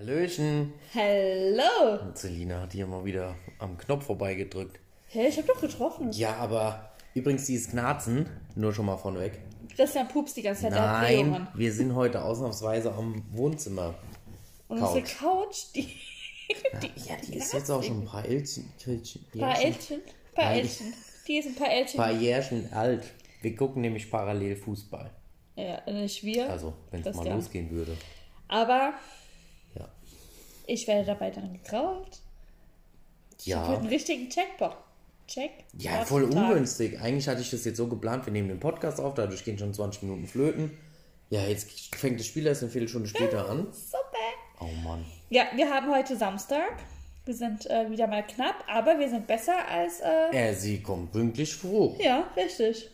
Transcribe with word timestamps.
Hallöchen. 0.00 0.72
Hallo. 0.94 2.00
Und 2.00 2.16
Selina 2.16 2.62
hat 2.62 2.72
hier 2.72 2.86
mal 2.86 3.04
wieder 3.04 3.36
am 3.58 3.76
Knopf 3.76 4.06
vorbeigedrückt. 4.06 4.80
Hä, 5.08 5.26
ich 5.26 5.36
hab 5.36 5.46
doch 5.46 5.60
getroffen. 5.60 6.10
Ja, 6.12 6.36
aber 6.36 6.90
übrigens 7.12 7.44
dieses 7.44 7.70
Knarzen, 7.70 8.26
nur 8.54 8.72
schon 8.72 8.86
mal 8.86 8.96
von 8.96 9.18
weg. 9.18 9.42
Christian 9.76 10.08
pupst 10.08 10.38
die 10.38 10.42
ganze 10.42 10.62
Zeit, 10.62 10.72
Nein, 10.72 11.48
wir 11.52 11.70
sind 11.70 11.94
heute 11.94 12.24
ausnahmsweise 12.24 12.94
am 12.94 13.22
Wohnzimmer. 13.32 13.94
Und 14.68 14.80
unsere 14.80 15.02
Couch. 15.02 15.18
Couch, 15.18 15.56
die... 15.74 15.94
Ja, 17.06 17.16
die 17.28 17.36
ist 17.36 17.52
jetzt 17.52 17.70
auch 17.70 17.82
schon 17.82 18.00
ein 18.00 18.06
paar 18.06 18.24
Elchen, 18.24 18.72
Elchen, 18.86 19.26
paar 19.38 19.62
Elchen, 19.62 20.00
paar. 20.34 20.54
Elchen. 20.54 20.94
Die 21.28 21.36
ist 21.36 21.46
ein 21.46 21.54
paar 21.56 21.70
Elchen. 21.70 21.98
paar 21.98 22.12
Jährchen 22.12 22.72
alt. 22.72 23.04
Wir 23.42 23.54
gucken 23.54 23.82
nämlich 23.82 24.10
parallel 24.10 24.56
Fußball. 24.56 25.10
Ja, 25.56 25.82
nicht 25.92 26.24
wir. 26.24 26.48
Also, 26.48 26.72
wenn 26.90 27.02
es 27.04 27.14
mal 27.14 27.26
ja. 27.26 27.34
losgehen 27.34 27.70
würde. 27.70 27.98
Aber. 28.48 28.94
Ich 30.70 30.86
werde 30.86 31.04
dabei 31.06 31.30
dann 31.30 31.52
getraut. 31.52 32.18
Ich 33.44 33.52
habe 33.54 33.72
Ja, 33.72 33.78
einen 33.78 33.88
richtigen 33.88 34.28
Checkbot. 34.28 34.76
Check. 35.26 35.50
ja 35.78 36.04
voll 36.04 36.28
Tag. 36.28 36.42
ungünstig. 36.50 37.00
Eigentlich 37.00 37.28
hatte 37.28 37.40
ich 37.40 37.50
das 37.50 37.64
jetzt 37.64 37.76
so 37.76 37.86
geplant, 37.86 38.26
wir 38.26 38.32
nehmen 38.32 38.48
den 38.48 38.58
Podcast 38.58 39.00
auf, 39.00 39.14
dadurch 39.14 39.44
gehen 39.44 39.56
schon 39.58 39.72
20 39.72 40.02
Minuten 40.02 40.26
flöten. 40.26 40.76
Ja, 41.30 41.42
jetzt 41.46 41.94
fängt 41.94 42.18
das 42.18 42.26
Spiel 42.26 42.46
erst 42.48 42.62
eine 42.62 42.70
Viertelstunde 42.72 43.08
später 43.08 43.48
an. 43.48 43.68
Super. 43.72 44.00
Oh 44.60 44.66
Mann. 44.84 45.04
Ja, 45.30 45.44
wir 45.54 45.70
haben 45.70 45.88
heute 45.94 46.16
Samstag. 46.16 46.72
Wir 47.24 47.34
sind 47.34 47.70
äh, 47.70 47.88
wieder 47.88 48.08
mal 48.08 48.26
knapp, 48.26 48.64
aber 48.68 48.98
wir 48.98 49.08
sind 49.08 49.28
besser 49.28 49.54
als... 49.68 50.00
Äh, 50.00 50.50
Äh, 50.50 50.54
sie 50.54 50.82
kommt 50.82 51.12
pünktlich 51.12 51.62
hoch, 51.62 51.96
ja, 52.00 52.28
richtig. 52.36 52.90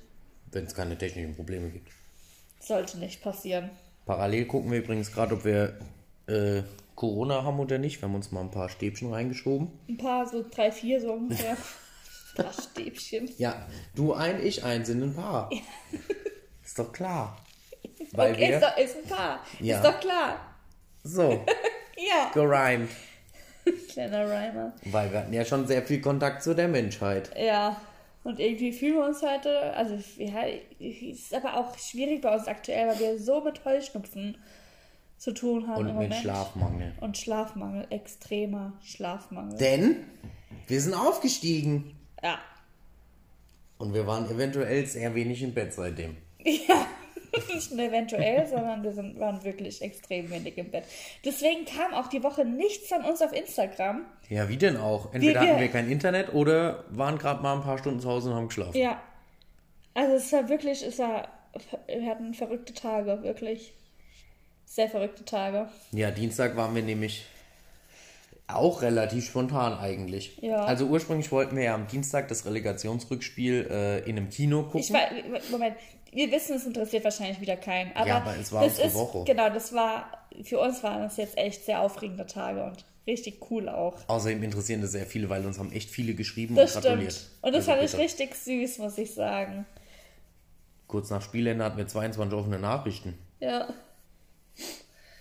wenn 0.53 0.65
es 0.65 0.75
keine 0.75 0.99
technischen 0.99 1.35
Probleme 1.35 1.71
gibt. 1.71 1.89
Sollte 2.61 2.99
nicht 2.99 3.23
passieren. 3.23 3.71
Parallel 4.05 4.45
gucken 4.47 4.71
wir 4.71 4.81
übrigens 4.81 5.11
gerade, 5.11 5.35
ob 5.37 5.45
wir 5.47 5.79
äh, 6.27 6.63
Corona 6.97 7.45
haben 7.45 7.61
oder 7.61 7.79
nicht. 7.79 8.01
Wir 8.01 8.09
haben 8.09 8.15
uns 8.15 8.33
mal 8.33 8.41
ein 8.41 8.51
paar 8.51 8.69
Stäbchen 8.69 9.13
reingeschoben. 9.13 9.69
Ein 9.89 9.99
paar, 9.99 10.27
so 10.27 10.45
drei, 10.51 10.73
vier 10.73 11.01
so 11.01 11.13
ungefähr. 11.13 11.57
Ein 12.39 12.45
paar 12.45 12.53
Stäbchen. 12.53 13.31
Ja, 13.39 13.67
du 13.95 14.13
ein, 14.13 14.45
ich 14.45 14.63
ein, 14.63 14.85
sind 14.85 15.03
ein 15.03 15.15
paar. 15.15 15.49
Ist 16.63 16.79
doch 16.79 16.93
klar. 16.93 17.39
Weil 18.13 18.33
okay, 18.33 18.49
wir... 18.49 18.57
ist, 18.57 18.63
doch, 18.63 18.77
ist 18.77 18.97
ein 18.97 19.09
paar. 19.09 19.41
Ja. 19.59 19.77
Ist 19.77 19.85
doch 19.87 19.99
klar. 20.01 20.39
So, 21.03 21.31
Ja. 21.97 22.31
gerimt. 22.35 22.91
Kleiner 23.89 24.25
Rhymer. 24.27 24.75
Weil 24.85 25.11
wir 25.11 25.21
hatten 25.21 25.33
ja 25.33 25.47
schon 25.47 25.67
sehr 25.67 25.83
viel 25.83 26.01
Kontakt 26.01 26.43
zu 26.43 26.55
der 26.55 26.69
Menschheit. 26.69 27.31
Ja. 27.37 27.81
Und 28.23 28.39
irgendwie 28.39 28.73
fühlen 28.73 28.97
wir 28.97 29.07
uns 29.07 29.23
heute, 29.23 29.73
also 29.75 29.95
ja, 30.17 30.45
es 30.81 31.21
ist 31.21 31.35
aber 31.35 31.57
auch 31.57 31.79
schwierig 31.79 32.21
bei 32.21 32.35
uns 32.35 32.49
aktuell, 32.49 32.89
weil 32.89 32.99
wir 32.99 33.19
so 33.19 33.41
mit 33.41 33.65
Heuschnupfen 33.65 34.37
zu 35.19 35.33
tun 35.33 35.67
haben 35.69 35.79
Und 35.81 35.87
mit 35.87 35.95
Moment. 35.95 36.15
Schlafmangel. 36.17 36.93
Und 37.01 37.17
Schlafmangel, 37.19 37.87
extremer 37.91 38.73
Schlafmangel. 38.85 39.59
Denn 39.59 39.97
wir 40.67 40.81
sind 40.81 40.95
aufgestiegen. 40.95 41.97
ja. 42.23 42.39
Und 43.79 43.93
wir 43.93 44.07
waren 44.07 44.25
eventuell 44.31 44.87
sehr 44.87 45.15
wenig 45.15 45.43
im 45.43 45.53
Bett 45.53 45.73
seitdem. 45.75 46.17
Ja, 46.45 46.87
nicht 47.55 47.73
nur 47.73 47.85
eventuell, 47.85 48.47
sondern 48.47 48.83
wir 48.83 48.93
sind, 48.93 49.19
waren 49.21 49.45
wirklich 49.45 49.83
extrem 49.83 50.31
wenig 50.31 50.57
im 50.57 50.71
Bett. 50.71 50.85
Deswegen 51.25 51.67
kam 51.67 51.93
auch 51.93 52.07
die 52.07 52.23
Woche 52.23 52.47
nichts 52.47 52.89
von 52.89 53.05
uns 53.05 53.21
auf 53.21 53.35
Instagram. 53.35 54.07
Ja, 54.31 54.49
wie 54.49 54.57
denn 54.57 54.79
auch? 54.79 55.13
Entweder 55.13 55.43
wir- 55.43 55.49
hatten 55.51 55.61
wir 55.61 55.69
kein 55.69 55.91
Internet 55.91 56.33
oder 56.33 56.85
waren 56.89 57.19
gerade 57.19 57.43
mal 57.43 57.57
ein 57.57 57.63
paar 57.63 57.77
Stunden 57.77 58.01
zu 58.01 58.09
Hause 58.09 58.31
und 58.31 58.37
haben 58.37 58.49
geschlafen. 58.49 58.79
Ja. 58.79 59.03
Also 59.93 60.15
es 60.15 60.33
war 60.33 60.49
wirklich, 60.49 60.83
es 60.83 60.99
war, 60.99 61.29
wir 61.87 62.07
hatten 62.09 62.33
verrückte 62.33 62.73
Tage, 62.73 63.23
wirklich. 63.23 63.75
Sehr 64.67 64.89
verrückte 64.91 65.25
Tage. 65.25 65.69
Ja, 65.93 66.11
Dienstag 66.11 66.57
waren 66.57 66.75
wir 66.75 66.83
nämlich 66.83 67.25
auch 68.49 68.83
relativ 68.83 69.27
spontan 69.27 69.79
eigentlich. 69.79 70.37
Ja. 70.41 70.65
Also 70.65 70.87
ursprünglich 70.87 71.33
wollten 71.33 71.57
wir 71.57 71.65
ja 71.65 71.75
am 71.75 71.87
Dienstag 71.89 72.29
das 72.29 72.45
Relegationsrückspiel 72.45 73.67
äh, 73.71 73.99
in 74.09 74.17
einem 74.17 74.29
Kino 74.31 74.65
gucken. 74.65 74.81
Ich 74.81 74.93
war, 74.93 75.01
Moment, 75.51 75.77
wir 76.13 76.31
wissen, 76.31 76.57
es 76.57 76.67
interessiert 76.67 77.05
wahrscheinlich 77.05 77.41
wieder 77.41 77.57
keinen. 77.57 77.91
Aber, 77.97 78.07
Ja, 78.07 78.17
aber 78.19 78.37
es 78.41 78.53
war 78.53 78.63
das 78.65 78.73
unsere 78.75 78.89
ist, 78.89 78.95
Woche. 78.95 79.25
Genau, 79.25 79.49
das 79.51 79.73
war, 79.73 80.27
für 80.43 80.59
uns 80.61 80.83
waren 80.83 81.03
das 81.03 81.17
jetzt 81.17 81.37
echt 81.39 81.65
sehr 81.65 81.81
aufregende 81.81 82.27
Tage 82.27 82.63
und 82.65 82.85
richtig 83.07 83.51
cool 83.51 83.69
auch. 83.69 83.97
Außerdem 84.09 84.43
interessieren 84.43 84.81
das 84.83 84.93
sehr 84.93 85.07
viele, 85.07 85.29
weil 85.29 85.45
uns 85.45 85.59
haben 85.59 85.73
echt 85.73 85.91
viele 85.91 86.15
geschrieben 86.15 86.55
Das 86.55 86.77
und 86.77 86.83
gratuliert. 86.83 87.13
stimmt. 87.13 87.31
Und 87.43 87.53
das 87.55 87.69
Also 87.69 87.81
fand 87.81 87.93
ich 87.95 87.99
richtig 87.99 88.35
süß, 88.35 88.79
muss 88.79 88.99
ich 88.99 89.13
sagen. 89.15 89.65
Kurz 90.87 91.11
nach 91.11 91.23
Spielende 91.23 91.65
hatten 91.65 91.79
wir 91.79 91.87
22 91.89 92.39
offene 92.39 92.59
Nachrichten. 92.61 93.19
Ja. 93.41 93.69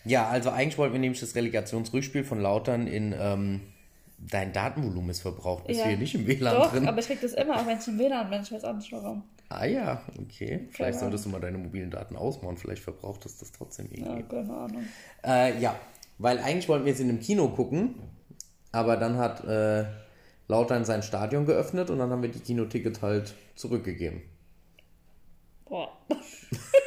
Ja, 0.06 0.28
also 0.28 0.51
eigentlich 0.51 0.78
wollten 0.78 0.94
wir 0.94 1.00
nämlich 1.00 1.19
das 1.19 1.35
Relegationsrückspiel 1.35 2.23
von 2.23 2.40
Lautern 2.40 2.88
in 2.88 3.13
ähm, 3.18 3.62
dein 4.19 4.53
Datenvolumen 4.53 5.09
ist 5.09 5.22
verbraucht. 5.22 5.68
Bist 5.68 5.79
ja. 5.79 5.85
du 5.85 5.90
hier 5.91 6.00
nicht 6.00 6.16
im 6.16 6.28
WLAN 6.28 6.56
Doch, 6.56 6.72
drin? 6.72 6.88
aber 6.88 7.00
ich 7.00 7.07
krieg 7.07 7.22
das 7.22 7.34
immer, 7.34 7.59
auch 7.59 7.68
wenn 7.68 7.79
ich 7.79 7.88
im 7.88 8.00
WLAN 8.00 8.29
bin. 8.29 8.41
Ich 8.41 8.51
weiß 8.51 8.63
auch 8.66 8.75
nicht 8.75 8.91
warum. 8.91 9.23
Ah 9.50 9.66
ja, 9.66 10.01
okay. 10.19 10.68
Vielleicht 10.72 10.78
Keine 10.78 10.94
solltest 10.94 11.25
du 11.25 11.29
mal 11.29 11.41
deine 11.41 11.57
mobilen 11.57 11.91
Daten 11.91 12.16
ausmachen. 12.16 12.57
Vielleicht 12.57 12.84
verbraucht 12.84 13.25
es 13.25 13.38
das 13.38 13.51
trotzdem 13.51 13.88
irgendwie. 13.91 14.22
Ja, 14.22 14.22
keine 14.22 14.53
Ahnung. 14.53 14.85
Äh, 15.23 15.59
ja, 15.59 15.75
weil 16.17 16.40
eigentlich 16.40 16.67
wollten 16.69 16.85
wir 16.85 16.91
jetzt 16.91 17.02
in 17.02 17.09
einem 17.09 17.19
Kino 17.19 17.50
gucken, 17.50 17.96
aber 18.72 18.97
dann 18.97 19.17
hat 19.17 19.44
äh, 19.46 19.85
Lautern 20.47 20.85
sein 20.85 21.03
Stadion 21.03 21.46
geöffnet 21.46 21.90
und 21.90 22.00
dann 22.00 22.09
haben 22.09 22.22
wir 22.22 22.29
die 22.29 22.40
Kinoticket 22.40 23.02
halt 23.02 23.35
zurückgegeben. 23.56 24.22
Boah. 25.66 25.90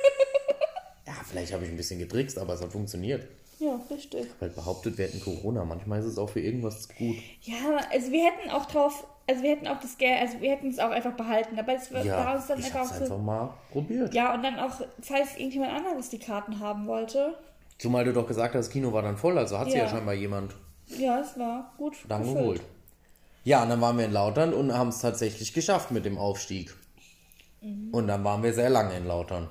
Ja, 1.28 1.32
vielleicht 1.32 1.52
habe 1.52 1.64
ich 1.64 1.70
ein 1.70 1.76
bisschen 1.76 1.98
getrickst, 1.98 2.38
aber 2.38 2.54
es 2.54 2.62
hat 2.62 2.72
funktioniert. 2.72 3.26
Ja, 3.60 3.80
richtig. 3.90 4.26
Weil 4.38 4.50
behauptet, 4.50 4.98
wir 4.98 5.06
hätten 5.06 5.20
Corona. 5.20 5.64
Manchmal 5.64 5.98
ist 6.00 6.06
es 6.06 6.18
auch 6.18 6.28
für 6.30 6.40
irgendwas 6.40 6.88
gut. 6.96 7.16
Ja, 7.42 7.56
also 7.92 8.12
wir 8.12 8.24
hätten 8.24 8.50
auch 8.50 8.66
drauf, 8.66 9.04
also 9.26 9.42
wir 9.42 9.50
hätten 9.50 9.66
auch 9.66 9.80
das 9.80 9.98
Geld, 9.98 10.20
also 10.20 10.40
wir 10.40 10.50
hätten 10.52 10.68
es 10.70 10.78
auch 10.78 10.90
einfach 10.90 11.14
behalten, 11.16 11.58
aber 11.58 11.74
es 11.74 11.92
war 11.92 12.04
Ja, 12.04 12.34
uns 12.36 12.46
dann 12.46 12.60
ich 12.60 12.66
einfach 12.66 12.78
habe 12.80 12.88
auch 12.88 12.92
es 12.92 12.98
so. 12.98 13.04
einfach 13.14 13.18
mal 13.18 13.54
probiert. 13.72 14.14
Ja, 14.14 14.32
und 14.34 14.42
dann 14.44 14.58
auch, 14.60 14.80
falls 15.02 15.36
irgendjemand 15.36 15.72
anderes 15.72 16.08
die 16.08 16.20
Karten 16.20 16.60
haben 16.60 16.86
wollte. 16.86 17.34
Zumal 17.78 18.04
du 18.04 18.12
doch 18.12 18.26
gesagt 18.28 18.54
hast, 18.54 18.66
das 18.66 18.72
Kino 18.72 18.92
war 18.92 19.02
dann 19.02 19.16
voll, 19.16 19.36
also 19.36 19.58
hat 19.58 19.70
sie 19.70 19.78
ja 19.78 19.84
Ja. 19.84 19.90
scheinbar 19.90 20.14
jemand 20.14 20.54
Ja, 20.86 21.20
es 21.20 21.36
war 21.38 21.72
gut. 21.78 21.96
dann 22.08 22.22
gefüllt. 22.22 22.38
geholt. 22.38 22.62
Ja, 23.44 23.62
und 23.64 23.70
dann 23.70 23.80
waren 23.80 23.98
wir 23.98 24.04
in 24.04 24.12
Lautern 24.12 24.52
und 24.54 24.72
haben 24.72 24.88
es 24.88 25.00
tatsächlich 25.00 25.52
geschafft 25.52 25.90
mit 25.90 26.04
dem 26.04 26.16
Aufstieg. 26.16 26.74
Mhm. 27.60 27.88
Und 27.92 28.06
dann 28.06 28.22
waren 28.22 28.42
wir 28.44 28.52
sehr 28.52 28.70
lange 28.70 28.96
in 28.96 29.06
Lautern. 29.06 29.48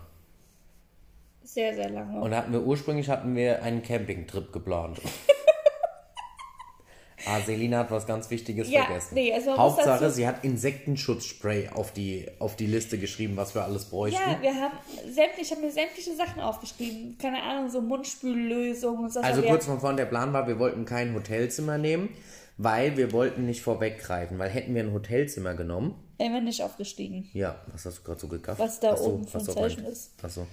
Sehr, 1.57 1.73
sehr 1.73 1.89
lange. 1.89 2.21
Und 2.21 2.35
hatten 2.35 2.53
wir 2.53 2.61
ursprünglich 2.61 3.09
hatten 3.09 3.35
wir 3.35 3.63
einen 3.63 3.81
Campingtrip 3.81 4.53
geplant. 4.53 5.01
ah, 7.25 7.39
Selina 7.43 7.79
hat 7.79 7.89
was 7.89 8.05
ganz 8.05 8.29
Wichtiges 8.29 8.69
Ja, 8.69 8.83
vergessen. 8.85 9.15
nee, 9.15 9.33
also 9.33 9.57
Hauptsache, 9.57 10.03
dazu- 10.03 10.13
sie 10.13 10.27
hat 10.27 10.43
Insektenschutzspray 10.43 11.69
auf 11.69 11.93
die, 11.93 12.27
auf 12.37 12.57
die 12.57 12.67
Liste 12.67 12.99
geschrieben, 12.99 13.37
was 13.37 13.55
wir 13.55 13.63
alles 13.63 13.85
bräuchten. 13.85 14.21
ja, 14.21 14.39
wir 14.39 14.53
haben 14.53 14.77
sämtliche, 15.11 15.41
ich 15.41 15.49
habe 15.51 15.61
mir 15.61 15.71
sämtliche 15.71 16.15
Sachen 16.15 16.43
aufgeschrieben. 16.43 17.17
Keine 17.19 17.41
Ahnung, 17.41 17.71
so 17.71 17.81
Mundspüllösungen 17.81 19.05
und 19.05 19.11
so. 19.13 19.21
Also 19.21 19.41
kurz 19.41 19.65
von 19.65 19.79
vorn, 19.79 19.97
der 19.97 20.05
Plan 20.05 20.33
war, 20.33 20.47
wir 20.47 20.59
wollten 20.59 20.85
kein 20.85 21.15
Hotelzimmer 21.15 21.79
nehmen, 21.79 22.09
weil 22.57 22.97
wir 22.97 23.11
wollten 23.13 23.47
nicht 23.47 23.63
vorweggreifen, 23.63 24.37
weil 24.37 24.51
hätten 24.51 24.75
wir 24.75 24.83
ein 24.83 24.93
Hotelzimmer 24.93 25.55
genommen, 25.55 25.95
wären 26.19 26.33
wir 26.33 26.41
nicht 26.41 26.61
aufgestiegen. 26.61 27.27
ja, 27.33 27.55
was 27.71 27.83
hast 27.83 27.97
du 27.97 28.03
gerade 28.03 28.19
so 28.19 28.27
gekauft? 28.27 28.59
Was 28.59 28.79
da 28.79 28.95
oben 28.95 29.27
für 29.27 29.39
ein 29.39 29.45
Zeichen 29.45 29.85
ist. 29.85 30.11
Achso. 30.21 30.45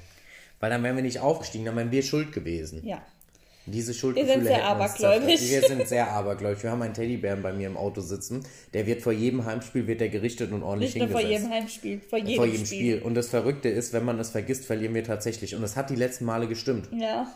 Weil 0.61 0.71
dann 0.71 0.83
wären 0.83 0.97
wir 0.97 1.03
nicht 1.03 1.21
aufgestiegen, 1.21 1.65
dann 1.65 1.77
wären 1.77 1.91
wir 1.91 2.03
schuld 2.03 2.33
gewesen. 2.33 2.87
Ja. 2.87 3.03
Diese 3.67 3.95
Schuldgefühle 3.95 4.29
Wir 4.29 4.35
sind 4.35 4.47
sehr 4.47 4.89
zerstört. 4.89 5.27
Wir 5.27 5.63
sind 5.63 5.89
sehr 5.89 6.11
abergläubig. 6.11 6.63
Wir 6.63 6.71
haben 6.71 6.83
einen 6.83 6.93
Teddybären 6.93 7.43
bei 7.43 7.53
mir 7.53 7.67
im 7.67 7.79
Auto 7.79 8.03
sitzen. 8.03 8.45
Der 8.75 8.87
wird 8.87 9.01
vor 9.01 9.13
jedem 9.13 9.47
Heimspiel 9.47 9.87
wird 9.87 10.03
der 10.03 10.11
gerichtet 10.11 10.53
und 10.53 10.63
ordentlich 10.63 10.95
Nicht 10.95 11.03
nur 11.03 11.11
vor 11.11 11.21
hingesetzt. 11.21 11.45
jedem 11.45 11.63
Heimspiel, 11.63 12.01
vor 12.01 12.19
jedem, 12.19 12.37
vor 12.37 12.47
jedem 12.47 12.67
Spiel. 12.67 12.79
Spiel. 12.97 13.03
Und 13.03 13.15
das 13.15 13.29
Verrückte 13.29 13.71
ist, 13.71 13.95
wenn 13.95 14.05
man 14.05 14.21
es 14.21 14.31
vergisst, 14.31 14.67
verlieren 14.67 14.95
wir 14.95 15.05
tatsächlich. 15.05 15.55
Und 15.55 15.63
das 15.63 15.77
hat 15.77 15.89
die 15.89 15.97
letzten 15.97 16.27
Male 16.27 16.47
gestimmt. 16.47 16.89
Ja. 16.93 17.27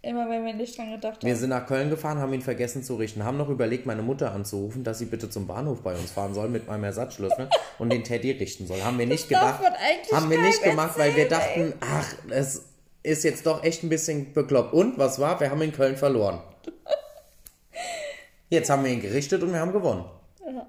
Immer 0.00 0.30
wenn 0.30 0.44
wir 0.44 0.54
nicht 0.54 0.78
dran 0.78 0.92
gedacht 0.92 1.24
Wir 1.24 1.32
haben. 1.32 1.38
sind 1.40 1.50
nach 1.50 1.66
Köln 1.66 1.90
gefahren, 1.90 2.18
haben 2.18 2.32
ihn 2.32 2.40
vergessen 2.40 2.84
zu 2.84 2.94
richten, 2.94 3.24
haben 3.24 3.36
noch 3.36 3.48
überlegt, 3.48 3.84
meine 3.84 4.02
Mutter 4.02 4.32
anzurufen, 4.32 4.84
dass 4.84 4.98
sie 5.00 5.06
bitte 5.06 5.28
zum 5.28 5.48
Bahnhof 5.48 5.82
bei 5.82 5.94
uns 5.96 6.12
fahren 6.12 6.34
soll 6.34 6.48
mit 6.48 6.68
meinem 6.68 6.84
Ersatzschlüssel 6.84 7.48
und 7.78 7.90
den 7.92 8.04
Teddy 8.04 8.30
richten 8.32 8.66
soll. 8.66 8.80
Haben 8.82 8.98
wir 8.98 9.06
nicht 9.06 9.30
darf 9.32 9.58
gedacht. 9.58 9.76
Haben 10.12 10.30
wir 10.30 10.40
nicht 10.40 10.62
gemacht, 10.62 10.96
weil 10.98 11.16
wir 11.16 11.28
erzählen, 11.28 11.72
dachten, 11.72 11.78
ach, 11.80 12.14
es 12.30 12.66
ist 13.02 13.24
jetzt 13.24 13.44
doch 13.46 13.64
echt 13.64 13.82
ein 13.82 13.88
bisschen 13.88 14.32
bekloppt. 14.32 14.72
Und 14.72 14.98
was 14.98 15.18
war? 15.18 15.40
Wir 15.40 15.50
haben 15.50 15.62
in 15.62 15.72
Köln 15.72 15.96
verloren. 15.96 16.40
Jetzt 18.50 18.70
haben 18.70 18.84
wir 18.84 18.90
ihn 18.90 19.00
gerichtet 19.02 19.42
und 19.42 19.52
wir 19.52 19.60
haben 19.60 19.72
gewonnen. 19.72 20.04
Ja. 20.46 20.66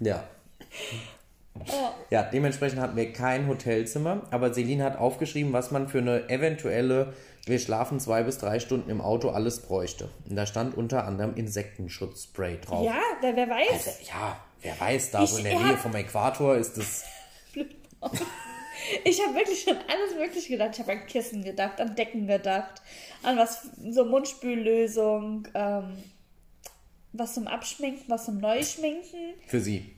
Ja, 0.00 0.24
dementsprechend 2.32 2.80
hatten 2.80 2.96
wir 2.96 3.12
kein 3.12 3.46
Hotelzimmer, 3.48 4.22
aber 4.30 4.52
Celine 4.52 4.84
hat 4.84 4.98
aufgeschrieben, 4.98 5.52
was 5.52 5.70
man 5.70 5.88
für 5.88 5.98
eine 5.98 6.28
eventuelle, 6.28 7.14
wir 7.46 7.58
schlafen 7.58 8.00
zwei 8.00 8.22
bis 8.22 8.38
drei 8.38 8.58
Stunden 8.58 8.90
im 8.90 9.00
Auto, 9.00 9.30
alles 9.30 9.60
bräuchte. 9.62 10.08
Und 10.28 10.36
da 10.36 10.46
stand 10.46 10.76
unter 10.76 11.04
anderem 11.06 11.34
Insektenschutzspray 11.36 12.58
drauf. 12.60 12.84
Ja, 12.84 13.00
wer, 13.20 13.36
wer 13.36 13.48
weiß. 13.48 13.70
Also, 13.70 13.90
ja, 14.08 14.36
wer 14.62 14.80
weiß, 14.80 15.10
da 15.12 15.26
so 15.26 15.38
in 15.38 15.44
der 15.44 15.52
Ich- 15.54 15.58
Nähe 15.60 15.70
ja. 15.72 15.76
vom 15.76 15.94
Äquator 15.94 16.56
ist 16.56 16.76
es. 16.78 17.04
Ich 19.04 19.18
habe 19.24 19.34
wirklich 19.34 19.66
an 19.68 19.78
alles 19.88 20.14
Mögliche 20.14 20.50
gedacht. 20.52 20.70
Ich 20.74 20.80
habe 20.80 20.92
an 20.92 21.06
Kissen 21.06 21.42
gedacht, 21.42 21.80
an 21.80 21.94
Decken 21.94 22.26
gedacht, 22.26 22.82
an 23.22 23.38
was, 23.38 23.68
so 23.90 24.04
Mundspüllösung, 24.04 25.48
ähm, 25.54 25.96
was 27.12 27.34
zum 27.34 27.46
Abschminken, 27.46 28.04
was 28.08 28.26
zum 28.26 28.38
Neuschminken. 28.38 29.34
Für 29.46 29.60
sie. 29.60 29.93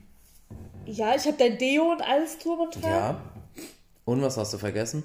Ja, 0.85 1.15
ich 1.15 1.25
habe 1.25 1.37
dein 1.37 1.57
Deo 1.57 1.91
und 1.91 2.01
alles 2.01 2.37
drum 2.39 2.61
und 2.61 2.81
dran. 2.81 2.91
Ja. 2.91 3.21
Und 4.05 4.21
was 4.21 4.37
hast 4.37 4.53
du 4.53 4.57
vergessen? 4.57 5.03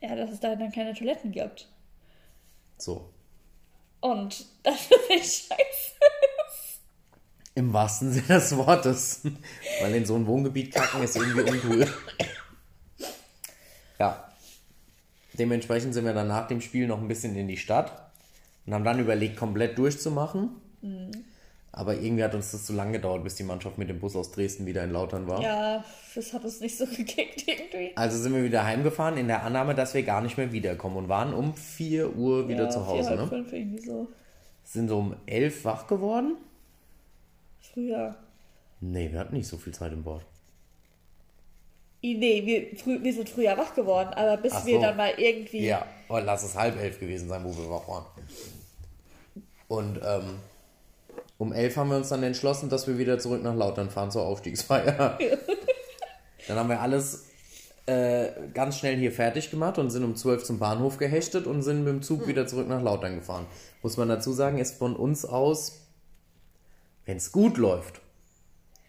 Ja, 0.00 0.16
dass 0.16 0.30
es 0.30 0.40
da 0.40 0.56
dann 0.56 0.72
keine 0.72 0.94
Toiletten 0.94 1.30
gibt. 1.30 1.68
So. 2.78 3.10
Und 4.00 4.46
das 4.62 4.80
ist 4.82 5.10
echt 5.10 5.48
scheiße. 5.48 5.94
Im 7.54 7.72
wahrsten 7.72 8.12
Sinne 8.12 8.26
des 8.28 8.56
Wortes. 8.56 9.22
Weil 9.80 9.94
in 9.94 10.06
so 10.06 10.14
ein 10.14 10.26
Wohngebiet 10.26 10.72
kacken 10.72 11.02
ist 11.02 11.16
irgendwie 11.16 11.42
uncool. 11.42 11.86
Ja. 13.98 14.24
Dementsprechend 15.34 15.92
sind 15.92 16.06
wir 16.06 16.14
dann 16.14 16.28
nach 16.28 16.48
dem 16.48 16.62
Spiel 16.62 16.86
noch 16.86 16.98
ein 16.98 17.08
bisschen 17.08 17.36
in 17.36 17.48
die 17.48 17.58
Stadt 17.58 18.10
und 18.64 18.72
haben 18.72 18.84
dann 18.84 18.98
überlegt, 18.98 19.36
komplett 19.36 19.76
durchzumachen. 19.76 20.50
Aber 21.80 21.94
irgendwie 21.94 22.22
hat 22.22 22.34
uns 22.34 22.50
das 22.52 22.66
zu 22.66 22.74
lange 22.74 22.92
gedauert, 22.92 23.24
bis 23.24 23.36
die 23.36 23.42
Mannschaft 23.42 23.78
mit 23.78 23.88
dem 23.88 23.98
Bus 24.00 24.14
aus 24.14 24.30
Dresden 24.32 24.66
wieder 24.66 24.84
in 24.84 24.90
Lautern 24.90 25.26
war. 25.26 25.40
Ja, 25.40 25.82
das 26.14 26.30
hat 26.34 26.44
uns 26.44 26.60
nicht 26.60 26.76
so 26.76 26.84
gekickt 26.94 27.48
irgendwie. 27.48 27.96
Also 27.96 28.18
sind 28.18 28.34
wir 28.34 28.44
wieder 28.44 28.66
heimgefahren 28.66 29.16
in 29.16 29.28
der 29.28 29.44
Annahme, 29.44 29.74
dass 29.74 29.94
wir 29.94 30.02
gar 30.02 30.20
nicht 30.20 30.36
mehr 30.36 30.52
wiederkommen 30.52 30.98
und 30.98 31.08
waren 31.08 31.32
um 31.32 31.54
4 31.54 32.14
Uhr 32.16 32.48
wieder 32.48 32.64
ja, 32.64 32.68
zu 32.68 32.86
Hause. 32.86 33.08
vier, 33.08 33.16
Ne? 33.16 33.26
fünf 33.28 33.50
irgendwie 33.50 33.80
so. 33.80 34.08
Sind 34.62 34.88
so 34.90 34.98
um 34.98 35.16
11 35.24 35.64
wach 35.64 35.86
geworden? 35.86 36.36
Früher. 37.62 38.14
Nee, 38.82 39.10
wir 39.10 39.18
hatten 39.18 39.34
nicht 39.36 39.48
so 39.48 39.56
viel 39.56 39.72
Zeit 39.72 39.94
im 39.94 40.02
Bord. 40.02 40.22
Nee, 42.02 42.42
wir, 42.44 42.76
früh, 42.78 43.02
wir 43.02 43.14
sind 43.14 43.30
früher 43.30 43.56
wach 43.56 43.74
geworden, 43.74 44.10
aber 44.12 44.36
bis 44.36 44.52
Ach 44.52 44.66
wir 44.66 44.76
so. 44.76 44.82
dann 44.82 44.98
mal 44.98 45.14
irgendwie. 45.16 45.64
Ja, 45.64 45.86
oh, 46.10 46.18
lass 46.18 46.42
es 46.42 46.54
halb 46.56 46.78
elf 46.78 47.00
gewesen 47.00 47.30
sein, 47.30 47.42
wo 47.42 47.56
wir 47.56 47.70
wach 47.70 47.88
waren. 47.88 48.04
Und 49.68 49.98
ähm, 50.04 50.40
um 51.40 51.54
elf 51.54 51.74
haben 51.78 51.88
wir 51.88 51.96
uns 51.96 52.10
dann 52.10 52.22
entschlossen, 52.22 52.68
dass 52.68 52.86
wir 52.86 52.98
wieder 52.98 53.18
zurück 53.18 53.42
nach 53.42 53.54
Lautern 53.54 53.88
fahren 53.88 54.10
zur 54.10 54.26
Aufstiegsfeier. 54.26 55.18
dann 56.48 56.58
haben 56.58 56.68
wir 56.68 56.82
alles 56.82 57.28
äh, 57.86 58.28
ganz 58.52 58.76
schnell 58.76 58.96
hier 58.98 59.10
fertig 59.10 59.50
gemacht 59.50 59.78
und 59.78 59.88
sind 59.88 60.04
um 60.04 60.16
zwölf 60.16 60.44
zum 60.44 60.58
Bahnhof 60.58 60.98
gehechtet 60.98 61.46
und 61.46 61.62
sind 61.62 61.78
mit 61.78 61.94
dem 61.94 62.02
Zug 62.02 62.26
wieder 62.26 62.46
zurück 62.46 62.68
nach 62.68 62.82
Lautern 62.82 63.14
gefahren. 63.14 63.46
Muss 63.82 63.96
man 63.96 64.10
dazu 64.10 64.34
sagen, 64.34 64.58
ist 64.58 64.76
von 64.76 64.94
uns 64.94 65.24
aus, 65.24 65.86
wenn 67.06 67.16
es 67.16 67.32
gut 67.32 67.56
läuft, 67.56 68.02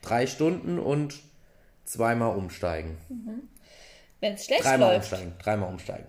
drei 0.02 0.28
Stunden 0.28 0.78
und 0.78 1.22
zweimal 1.86 2.36
umsteigen. 2.36 2.98
Wenn 4.20 4.34
es 4.34 4.44
schlecht 4.44 4.66
Dreimal 4.66 4.96
läuft. 4.96 5.14
umsteigen, 5.14 5.36
dreimal 5.40 5.70
umsteigen. 5.70 6.08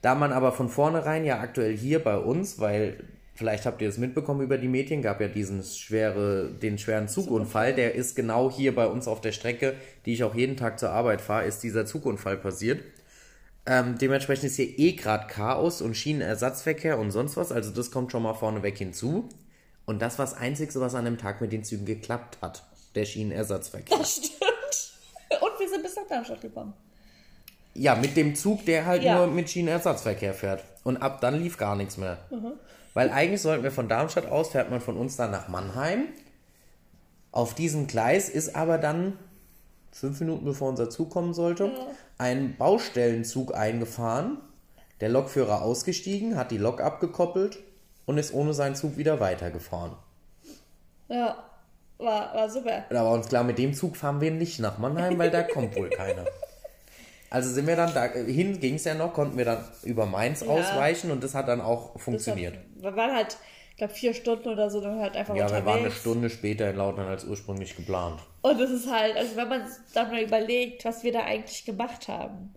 Da 0.00 0.14
man 0.14 0.32
aber 0.32 0.52
von 0.52 0.70
vornherein 0.70 1.26
ja 1.26 1.40
aktuell 1.40 1.76
hier 1.76 2.02
bei 2.02 2.16
uns, 2.16 2.58
weil 2.58 3.04
vielleicht 3.38 3.66
habt 3.66 3.80
ihr 3.80 3.88
es 3.88 3.98
mitbekommen 3.98 4.40
über 4.40 4.58
die 4.58 4.66
Medien, 4.66 5.00
gab 5.00 5.20
ja 5.20 5.28
diesen 5.28 5.62
schwere, 5.62 6.50
den 6.50 6.76
schweren 6.76 7.06
Zugunfall, 7.06 7.72
der 7.72 7.94
ist 7.94 8.16
genau 8.16 8.50
hier 8.50 8.74
bei 8.74 8.86
uns 8.88 9.06
auf 9.06 9.20
der 9.20 9.30
Strecke, 9.30 9.74
die 10.04 10.12
ich 10.14 10.24
auch 10.24 10.34
jeden 10.34 10.56
Tag 10.56 10.80
zur 10.80 10.90
Arbeit 10.90 11.20
fahre, 11.20 11.46
ist 11.46 11.62
dieser 11.62 11.86
Zugunfall 11.86 12.36
passiert. 12.36 12.82
Ähm, 13.64 13.96
dementsprechend 13.96 14.46
ist 14.46 14.56
hier 14.56 14.76
eh 14.78 14.92
gerade 14.92 15.28
Chaos 15.28 15.80
und 15.80 15.94
Schienenersatzverkehr 15.94 16.98
und 16.98 17.12
sonst 17.12 17.36
was, 17.36 17.52
also 17.52 17.70
das 17.70 17.90
kommt 17.92 18.10
schon 18.10 18.24
mal 18.24 18.34
vorneweg 18.34 18.76
hinzu. 18.76 19.28
Und 19.86 20.02
das 20.02 20.18
war 20.18 20.26
das 20.26 20.34
Einzige, 20.34 20.74
was 20.80 20.94
an 20.96 21.04
dem 21.04 21.16
Tag 21.16 21.40
mit 21.40 21.52
den 21.52 21.62
Zügen 21.64 21.86
geklappt 21.86 22.38
hat, 22.42 22.64
der 22.96 23.04
Schienenersatzverkehr. 23.04 23.98
Das 23.98 24.16
stimmt. 24.16 25.40
Und 25.40 25.60
wir 25.60 25.68
sind 25.68 25.82
bis 25.82 25.94
nach 25.94 26.08
Darmstadt 26.08 26.40
gekommen. 26.40 26.72
Ja, 27.74 27.94
mit 27.94 28.16
dem 28.16 28.34
Zug, 28.34 28.64
der 28.66 28.84
halt 28.86 29.04
Ja. 29.04 29.16
nur 29.18 29.28
mit 29.28 29.48
Schienenersatzverkehr 29.48 30.34
fährt. 30.34 30.64
Und 30.82 30.96
ab 30.96 31.20
dann 31.20 31.40
lief 31.40 31.56
gar 31.56 31.76
nichts 31.76 31.96
mehr. 31.96 32.18
Weil 32.98 33.12
eigentlich 33.12 33.42
sollten 33.42 33.62
wir 33.62 33.70
von 33.70 33.88
Darmstadt 33.88 34.26
aus, 34.26 34.48
fährt 34.48 34.72
man 34.72 34.80
von 34.80 34.96
uns 34.96 35.14
dann 35.14 35.30
nach 35.30 35.46
Mannheim. 35.46 36.06
Auf 37.30 37.54
diesem 37.54 37.86
Gleis 37.86 38.28
ist 38.28 38.56
aber 38.56 38.76
dann, 38.76 39.16
fünf 39.92 40.18
Minuten 40.18 40.44
bevor 40.44 40.70
unser 40.70 40.90
Zug 40.90 41.08
kommen 41.08 41.32
sollte, 41.32 41.70
ein 42.18 42.56
Baustellenzug 42.56 43.54
eingefahren. 43.54 44.38
Der 45.00 45.10
Lokführer 45.10 45.62
ausgestiegen, 45.62 46.36
hat 46.36 46.50
die 46.50 46.58
Lok 46.58 46.80
abgekoppelt 46.80 47.60
und 48.04 48.18
ist 48.18 48.34
ohne 48.34 48.52
seinen 48.52 48.74
Zug 48.74 48.96
wieder 48.96 49.20
weitergefahren. 49.20 49.92
Ja, 51.06 51.36
war, 51.98 52.34
war 52.34 52.50
super. 52.50 52.84
Da 52.90 53.04
war 53.04 53.12
uns 53.12 53.28
klar, 53.28 53.44
mit 53.44 53.58
dem 53.58 53.74
Zug 53.74 53.96
fahren 53.96 54.20
wir 54.20 54.32
nicht 54.32 54.58
nach 54.58 54.78
Mannheim, 54.78 55.16
weil 55.20 55.30
da 55.30 55.44
kommt 55.44 55.76
wohl 55.76 55.88
keiner. 55.88 56.24
Also 57.30 57.50
sind 57.52 57.66
wir 57.66 57.76
dann 57.76 57.92
da, 57.92 58.06
hin 58.06 58.58
ging 58.58 58.74
es 58.76 58.84
ja 58.84 58.94
noch, 58.94 59.12
konnten 59.12 59.36
wir 59.36 59.44
dann 59.44 59.64
über 59.82 60.06
Mainz 60.06 60.40
Ja. 60.40 60.48
ausweichen 60.48 61.10
und 61.10 61.22
das 61.22 61.34
hat 61.34 61.46
dann 61.48 61.60
auch 61.60 61.92
Das 61.94 62.02
funktioniert. 62.02 62.56
Hat, 62.56 62.62
wir 62.76 62.96
waren 62.96 63.14
halt, 63.14 63.36
ich 63.70 63.76
glaube, 63.76 63.92
vier 63.92 64.14
Stunden 64.14 64.48
oder 64.48 64.70
so, 64.70 64.80
dann 64.80 64.98
halt 64.98 65.14
einfach 65.16 65.34
Ja, 65.36 65.44
unterwegs. 65.44 65.64
wir 65.66 65.70
waren 65.72 65.80
eine 65.80 65.90
Stunde 65.90 66.30
später 66.30 66.70
in 66.70 66.76
Lautern 66.76 67.06
als 67.06 67.24
ursprünglich 67.24 67.76
geplant. 67.76 68.20
Und 68.40 68.58
es 68.60 68.70
ist 68.70 68.90
halt, 68.90 69.16
also 69.16 69.36
wenn 69.36 69.48
man 69.48 69.62
dann 69.92 70.10
mal 70.10 70.22
überlegt, 70.22 70.84
was 70.86 71.02
wir 71.02 71.12
da 71.12 71.24
eigentlich 71.24 71.64
gemacht 71.66 72.08
haben. 72.08 72.54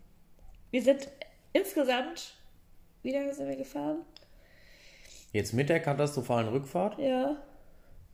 Wir 0.72 0.82
sind 0.82 1.10
insgesamt, 1.52 2.36
wie 3.04 3.12
lange 3.12 3.34
sind 3.34 3.50
wir 3.50 3.58
gefahren? 3.58 3.98
Jetzt 5.34 5.54
mit 5.54 5.68
der 5.70 5.80
katastrophalen 5.82 6.48
Rückfahrt. 6.48 6.98
Ja. 6.98 7.36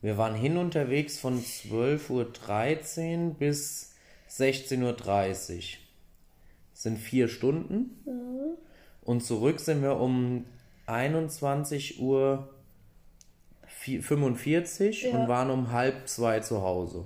Wir 0.00 0.16
waren 0.18 0.34
hin 0.34 0.56
unterwegs 0.56 1.18
von 1.18 1.40
12.13 1.42 3.28
Uhr 3.28 3.34
bis 3.34 3.94
16.30 4.30 4.78
Uhr. 4.82 5.62
Sind 6.78 6.96
vier 6.96 7.26
Stunden. 7.26 7.90
Und 9.02 9.24
zurück 9.24 9.58
sind 9.58 9.82
wir 9.82 9.96
um 9.96 10.44
21 10.86 11.98
Uhr 12.00 12.48
45 13.66 15.02
Ja. 15.02 15.10
und 15.18 15.26
waren 15.26 15.50
um 15.50 15.72
halb 15.72 16.08
zwei 16.08 16.38
zu 16.38 16.62
Hause. 16.62 17.04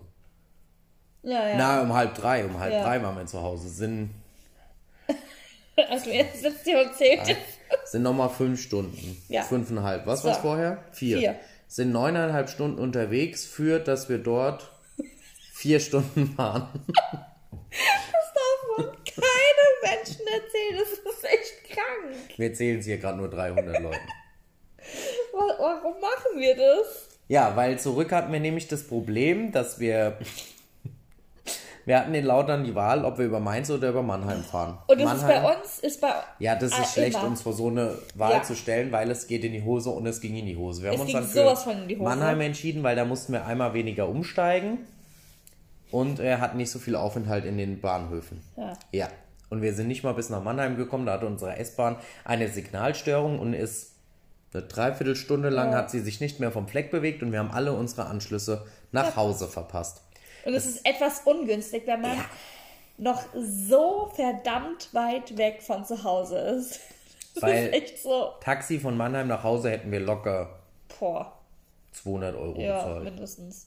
Ja, 1.23 1.49
ja. 1.49 1.57
Na, 1.57 1.81
um 1.83 1.93
halb 1.95 2.15
drei. 2.15 2.45
Um 2.45 2.61
halb 2.61 2.71
Ja. 2.75 2.83
drei 2.83 3.03
waren 3.03 3.17
wir 3.17 3.25
zu 3.25 3.41
Hause. 3.41 3.71
Sind, 3.71 4.11
jetzt 6.05 6.43
sitzt 6.43 6.67
ihr 6.67 6.79
und 6.85 6.95
zählt. 6.95 7.35
sind 7.87 8.03
nochmal 8.03 8.29
fünf 8.29 8.61
Stunden. 8.61 9.23
Ja. 9.29 9.41
Fünfeinhalb. 9.43 10.07
Was 10.07 10.21
So. 10.21 10.29
war's 10.29 10.39
vorher? 10.39 10.85
Vier. 10.93 11.19
Vier. 11.19 11.37
Sind 11.67 11.93
neuneinhalb 11.93 12.51
Stunden 12.51 12.79
unterwegs 12.79 13.47
für, 13.47 13.79
dass 13.79 14.11
wir 14.11 14.19
dort 14.19 14.71
vier 15.55 15.81
Stunden 15.81 16.37
waren. 16.37 16.69
Das 17.73 18.33
darf 18.35 18.79
man 18.79 18.87
keine 19.05 19.65
Das 21.05 21.15
ist 21.15 21.25
echt 21.25 21.65
krank. 21.71 22.17
Wir 22.39 22.53
zählen 22.55 22.79
es 22.81 22.87
hier 22.87 22.99
gerade 22.99 23.19
nur 23.19 23.29
300 23.31 23.81
Leuten. 23.81 23.97
Wa- 25.33 25.57
Warum 25.59 26.01
machen 26.01 26.39
wir 26.39 26.57
das? 26.57 27.09
Ja, 27.29 27.55
weil 27.57 27.79
zurück 27.79 28.13
hatten 28.13 28.33
wir 28.33 28.41
nämlich 28.41 28.69
das 28.69 28.87
Problem, 28.87 29.53
dass 29.53 29.79
wir. 29.79 30.19
Wir 31.85 31.99
hatten 31.99 32.15
in 32.15 32.25
Lautern 32.25 32.63
die 32.63 32.77
Wahl, 32.77 33.05
ob 33.05 33.19
wir 33.19 33.25
über 33.27 33.41
Mainz 33.41 33.69
oder 33.69 33.89
über 33.89 34.05
Mannheim 34.05 34.45
fahren. 34.45 34.79
Und 34.87 35.01
das 35.01 35.05
Mannheim, 35.05 35.31
ist 35.31 35.43
bei 35.43 35.57
uns, 35.57 35.79
ist 35.81 36.01
bei 36.01 36.13
Ja, 36.39 36.55
das 36.55 36.71
ist 36.71 36.79
Ah, 36.79 36.85
schlecht, 36.85 37.17
immer. 37.19 37.27
uns 37.27 37.43
vor 37.43 37.55
so 37.55 37.67
eine 37.67 37.99
Wahl 38.15 38.35
Ja. 38.35 38.43
zu 38.45 38.55
stellen, 38.55 38.93
weil 38.93 39.11
es 39.11 39.27
geht 39.27 39.43
in 39.43 39.53
die 39.53 39.65
Hose 39.65 39.91
und 39.91 40.07
es 40.07 40.21
ging 40.21 40.37
in 40.37 40.47
die 40.47 40.57
Hose. 40.57 40.83
Wir 40.83 40.91
haben 40.91 40.95
Es 40.95 41.01
uns 41.01 41.11
ging 41.35 41.45
dann 41.45 41.57
für. 41.89 41.97
Mannheim 41.97 42.41
entschieden, 42.41 42.85
weil 42.85 42.95
da 42.95 43.05
mussten 43.05 43.33
wir 43.33 43.47
einmal 43.47 43.75
weniger 43.75 44.09
umsteigen 44.09 44.79
und 45.91 46.21
er 46.21 46.41
hat 46.41 46.55
nicht 46.55 46.71
so 46.71 46.79
viel 46.79 46.95
Aufenthalt 46.95 47.45
in 47.45 47.59
den 47.59 47.81
Bahnhöfen. 47.81 48.41
Ja. 48.57 48.79
Ja. 48.93 49.09
Und 49.53 49.61
wir 49.61 49.75
sind 49.75 49.87
nicht 49.87 50.03
mal 50.03 50.15
bis 50.15 50.31
nach 50.31 50.43
Mannheim 50.43 50.79
gekommen, 50.79 51.05
da 51.05 51.13
hatte 51.13 51.27
unsere 51.27 51.57
S-Bahn 51.59 51.97
eine 52.25 52.49
Signalstörung 52.49 53.39
und 53.39 53.53
ist 53.53 53.93
eine 54.55 54.63
Dreiviertelstunde 54.63 55.51
lang 55.51 55.73
Ja. 55.73 55.77
hat 55.79 55.91
sie 55.91 56.01
sich 56.01 56.21
nicht 56.23 56.41
mehr 56.41 56.51
vom 56.51 56.67
Fleck 56.67 56.91
bewegt 56.91 57.23
und 57.23 57.33
wir 57.33 57.39
haben 57.39 57.51
alle 57.51 57.75
unsere 57.75 58.07
Anschlüsse 58.07 58.65
nach 58.93 59.15
Hause 59.15 59.49
verpasst. 59.49 60.01
Und 60.47 60.55
es 60.55 60.65
ist 60.65 60.87
etwas 60.87 61.21
ungünstig, 61.27 61.83
wenn 61.85 62.01
man 62.01 62.17
Ja. 62.17 62.25
noch 62.97 63.23
so 63.35 64.11
verdammt 64.17 64.89
weit 64.95 65.37
weg 65.37 65.61
von 65.63 65.85
zu 65.85 66.03
Hause 66.03 66.39
ist. 66.39 66.81
Das 67.35 67.43
Weil- 67.45 67.67
ist 67.67 67.73
echt 67.75 68.03
so, 68.03 68.33
Taxi 68.41 68.79
von 68.79 68.97
Mannheim 68.97 69.29
nach 69.29 69.43
Hause 69.43 69.71
hätten 69.71 69.91
wir 69.93 70.01
locker 70.01 70.49
boah, 70.99 71.33
200 71.93 72.35
Euro 72.37 72.59
ja, 72.59 72.79
bezahlt. 72.79 73.05
mindestens. 73.05 73.67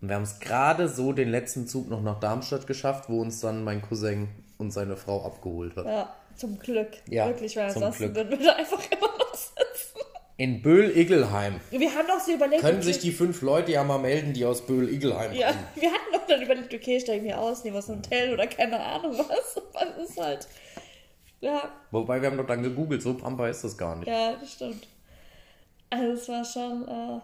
Und 0.00 0.08
wir 0.08 0.16
haben 0.16 0.22
es 0.22 0.38
gerade 0.40 0.88
so 0.88 1.12
den 1.12 1.28
letzten 1.30 1.66
Zug 1.66 1.88
noch 1.90 2.02
nach 2.02 2.20
Darmstadt 2.20 2.66
geschafft, 2.66 3.08
wo 3.08 3.20
uns 3.20 3.40
dann 3.40 3.64
mein 3.64 3.82
Cousin 3.82 4.28
und 4.58 4.70
seine 4.72 4.96
Frau 4.96 5.24
abgeholt 5.24 5.76
hat. 5.76 5.86
Ja, 5.86 6.14
zum 6.36 6.58
Glück. 6.58 6.88
Ja, 7.08 7.26
Wirklich, 7.28 7.56
weil 7.56 7.70
zum 7.70 7.82
ansonsten 7.82 8.14
Glück. 8.14 8.30
würden 8.30 8.38
wir 8.38 8.46
da 8.46 8.52
einfach 8.54 8.82
immer 8.90 9.08
noch 9.18 9.34
sitzen. 9.34 9.98
In 10.38 10.62
Böhl-Iggelheim. 10.62 11.60
Wir 11.70 11.90
haben 11.94 12.06
doch 12.08 12.18
so 12.20 12.32
überlegt, 12.32 12.62
Können 12.62 12.80
sich 12.80 12.98
die 12.98 13.12
fünf 13.12 13.42
Leute 13.42 13.72
ja 13.72 13.84
mal 13.84 13.98
melden, 13.98 14.32
die 14.32 14.46
aus 14.46 14.64
Böhl-Iggelheim 14.64 15.34
ja, 15.34 15.48
kommen. 15.48 15.64
wir 15.74 15.90
hatten 15.90 16.12
doch 16.14 16.26
dann 16.26 16.40
überlegt, 16.40 16.72
okay, 16.72 16.98
steigen 16.98 17.24
wir 17.26 17.38
aus, 17.38 17.62
nehmen 17.62 17.76
wir 17.76 17.82
so 17.82 17.92
ein 17.92 17.98
Hotel 17.98 18.32
oder 18.32 18.46
keine 18.46 18.80
Ahnung 18.80 19.18
was. 19.18 19.60
Was 19.74 20.08
ist 20.08 20.18
halt. 20.18 20.48
Ja, 21.42 21.70
Wobei 21.90 22.20
wir 22.22 22.30
haben 22.30 22.36
doch 22.38 22.46
dann 22.46 22.62
gegoogelt, 22.62 23.02
so 23.02 23.14
Pampa 23.14 23.48
ist 23.48 23.64
das 23.64 23.76
gar 23.76 23.96
nicht. 23.96 24.08
ja, 24.08 24.32
das 24.40 24.52
stimmt. 24.52 24.86
Also 25.90 26.06
es 26.12 26.28
war 26.28 26.44
schon, 26.44 26.86
äh, 26.88 27.20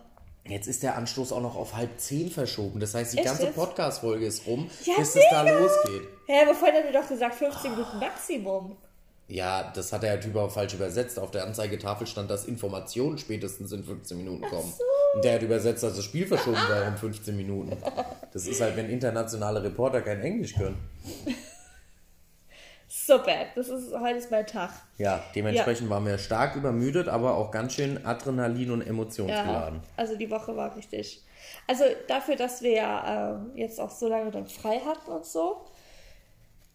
Jetzt 0.48 0.68
ist 0.68 0.82
der 0.82 0.96
Anstoß 0.96 1.32
auch 1.32 1.40
noch 1.40 1.56
auf 1.56 1.74
halb 1.74 1.98
zehn 1.98 2.30
verschoben. 2.30 2.80
Das 2.80 2.94
heißt, 2.94 3.12
die 3.14 3.18
Echt 3.18 3.26
ganze? 3.26 3.46
Podcast-Folge 3.48 4.26
ist 4.26 4.46
rum, 4.46 4.70
Ja, 4.84 4.94
bis 4.98 5.14
es 5.16 5.22
da 5.30 5.42
mega. 5.42 5.58
losgeht. 5.58 6.02
Hä, 6.26 6.42
aber 6.42 6.54
vorhin 6.54 6.76
hat 6.78 6.84
er 6.92 7.00
doch 7.02 7.08
gesagt 7.08 7.34
15 7.34 7.70
Minuten 7.72 7.98
Maximum. 7.98 8.76
Ja, 9.28 9.72
das 9.74 9.92
hat 9.92 10.04
der 10.04 10.20
Typ 10.20 10.36
aber 10.36 10.50
falsch 10.50 10.74
übersetzt. 10.74 11.18
Auf 11.18 11.32
der 11.32 11.44
Anzeigetafel 11.44 12.06
stand, 12.06 12.30
dass 12.30 12.44
Informationen 12.44 13.18
spätestens 13.18 13.72
in 13.72 13.82
15 13.82 14.16
Minuten 14.16 14.42
kommen. 14.42 14.72
Und 15.14 15.24
der 15.24 15.34
hat 15.34 15.42
übersetzt, 15.42 15.82
dass 15.82 15.96
das 15.96 16.04
Spiel 16.04 16.26
verschoben 16.26 16.58
wäre 16.68 16.86
um 16.88 16.96
15 16.96 17.36
Minuten. 17.36 17.76
Das 18.32 18.46
ist 18.46 18.60
halt, 18.60 18.76
wenn 18.76 18.88
internationale 18.88 19.62
Reporter 19.64 20.00
kein 20.02 20.20
Englisch 20.20 20.54
können. 20.54 20.76
Super, 23.06 23.46
das 23.54 23.68
ist 23.68 23.92
heute 23.96 24.18
ist 24.18 24.30
mein 24.32 24.46
Tag. 24.46 24.70
Ja, 24.98 25.22
dementsprechend 25.34 25.88
waren 25.90 26.04
wir 26.04 26.18
stark 26.18 26.56
übermüdet, 26.56 27.06
aber 27.08 27.36
auch 27.36 27.50
ganz 27.52 27.74
schön 27.74 28.04
Adrenalin- 28.04 28.72
und 28.72 28.82
emotionsgeladen. 28.82 29.78
Ja, 29.80 29.88
also 29.96 30.16
die 30.16 30.28
Woche 30.30 30.56
war 30.56 30.74
richtig. 30.74 31.22
Also 31.68 31.84
dafür, 32.08 32.34
dass 32.34 32.62
wir 32.62 32.72
ja 32.72 33.34
ähm, 33.36 33.52
jetzt 33.54 33.78
auch 33.80 33.90
so 33.92 34.08
lange 34.08 34.30
dann 34.32 34.46
frei 34.48 34.80
hatten 34.80 35.10
und 35.12 35.24
so, 35.24 35.66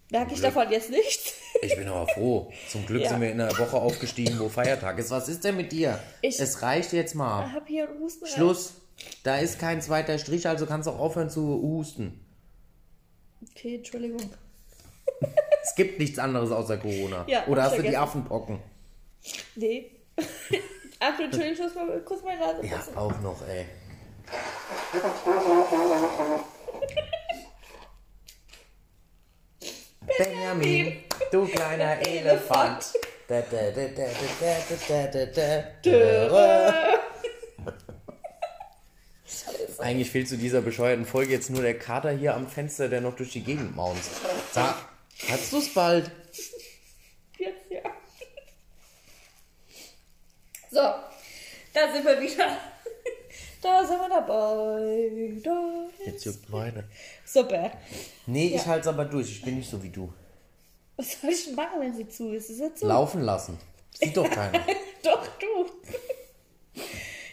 merke 0.10 0.34
ich 0.34 0.40
davon 0.42 0.72
jetzt 0.72 0.90
nichts. 0.90 1.34
Ich 1.62 1.76
bin 1.76 1.88
aber 1.90 2.08
froh. 2.08 2.50
Zum 2.70 2.86
Glück 2.86 3.02
Ja. 3.04 3.10
sind 3.10 3.20
wir 3.22 3.32
in 3.32 3.42
einer 3.42 3.58
Woche 3.58 3.76
aufgestiegen, 3.76 4.40
wo 4.40 4.48
Feiertag 4.48 5.00
ist. 5.00 5.12
Was 5.12 5.28
ist 5.28 5.44
denn 5.44 5.58
mit 5.58 5.74
dir? 5.74 6.00
Ich- 6.22 6.40
es 6.40 6.62
reicht 6.62 6.94
jetzt 6.94 7.12
Ich 7.12 7.18
mal. 7.18 7.52
habe 7.52 7.66
hier 7.68 7.90
einen 7.90 8.00
Husten. 8.00 8.26
Schluss. 8.26 8.76
Da 9.24 9.38
ist 9.38 9.60
kein 9.60 9.82
zweiter 9.82 10.18
Strich, 10.18 10.48
also 10.48 10.66
kannst 10.66 10.88
du 10.88 10.92
auch 10.92 11.00
aufhören 11.00 11.30
zu 11.30 11.42
husten. 11.62 12.24
Okay, 13.52 13.76
Entschuldigung. 13.76 14.22
es 15.64 15.76
gibt 15.76 16.00
nichts 16.00 16.20
anderes 16.20 16.52
außer 16.52 16.78
Corona. 16.78 17.24
Ja, 17.28 17.46
Oder 17.48 17.64
hast 17.64 17.78
du 17.78 17.84
die 17.84 17.96
Affenpocken? 17.98 18.60
Nee. 19.56 19.92
Ach, 21.00 21.20
Entschuldigung, 21.20 21.54
ich 21.54 21.60
muss 21.60 21.76
mal 21.76 22.02
kurz 22.02 22.24
meine 22.24 22.40
Nase 22.40 22.66
Ja, 22.66 22.78
passen. 22.78 22.98
auch 22.98 23.20
noch, 23.22 23.42
ey. 23.48 23.66
Benjamin, 30.18 30.98
du 31.32 31.46
kleiner 31.48 32.06
Elefant. 32.06 32.94
Da, 33.28 33.42
Eigentlich 39.80 40.12
fehlt 40.12 40.28
zu 40.28 40.38
dieser 40.38 40.62
bescheuerten 40.62 41.06
Folge 41.06 41.32
jetzt 41.32 41.50
nur 41.50 41.62
der 41.62 41.78
Kater 41.80 42.12
hier 42.12 42.36
am 42.36 42.48
Fenster, 42.48 42.90
der 42.90 43.02
noch 43.02 43.16
durch 43.16 43.32
die 43.32 43.44
Gegend 43.44 43.76
maunzt. 43.76 44.12
Sag, 44.52 44.76
hast 45.30 45.54
du's 45.54 45.74
bald? 45.74 46.12
Jetzt 47.38 47.70
ja. 47.70 47.82
So, 50.70 50.80
da 51.74 51.92
sind 51.92 52.06
wir 52.06 52.22
wieder. 52.22 52.58
Da 53.62 53.86
sind 53.86 54.00
wir 54.00 54.10
dabei. 54.10 55.40
Da 55.44 56.06
Jetzt 56.06 56.26
juckt 56.26 56.50
meine. 56.50 56.84
Super. 57.26 57.72
Nee, 58.26 58.56
ich 58.56 58.66
halte 58.66 58.90
aber 58.90 59.06
durch. 59.06 59.30
Ich 59.30 59.42
bin 59.44 59.58
nicht 59.58 59.70
so 59.70 59.82
wie 59.84 59.90
du. 59.90 60.12
Was 60.98 61.20
soll 61.20 61.30
ich 61.32 61.46
denn 61.46 61.56
machen, 61.56 61.80
wenn 61.80 61.94
sie 61.96 62.08
zu 62.08 62.32
ist? 62.32 62.50
Ist 62.50 62.58
sie 62.58 62.74
zu? 62.74 62.88
Laufen 62.88 63.22
lassen. 63.22 63.58
Sieht 63.94 64.16
doch 64.16 64.30
keiner. 64.30 64.60
Doch, 65.04 65.28
du. 65.40 65.70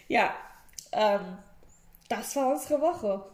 ja, 0.09 0.35
ähm, 0.93 1.39
das 2.09 2.35
war 2.37 2.53
unsere 2.53 2.81
Woche. 2.81 3.25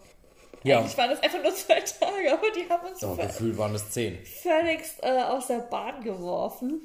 Ja. 0.65 0.81
Eigentlich 0.81 0.97
waren 0.99 1.11
das 1.11 1.23
einfach 1.23 1.43
nur 1.43 1.55
zwei 1.55 1.81
Tage, 1.81 2.33
aber 2.33 2.51
die 2.57 2.69
haben 2.69 2.87
uns 2.89 3.01
So, 3.01 3.09
vö- 3.13 3.27
gefühlt 3.27 3.57
waren 3.59 3.75
es 3.75 3.91
zehn. 3.91 4.19
völligst 4.25 5.03
äh, 5.03 5.23
aus 5.23 5.47
der 5.47 5.59
Bahn 5.59 6.03
geworfen. 6.03 6.81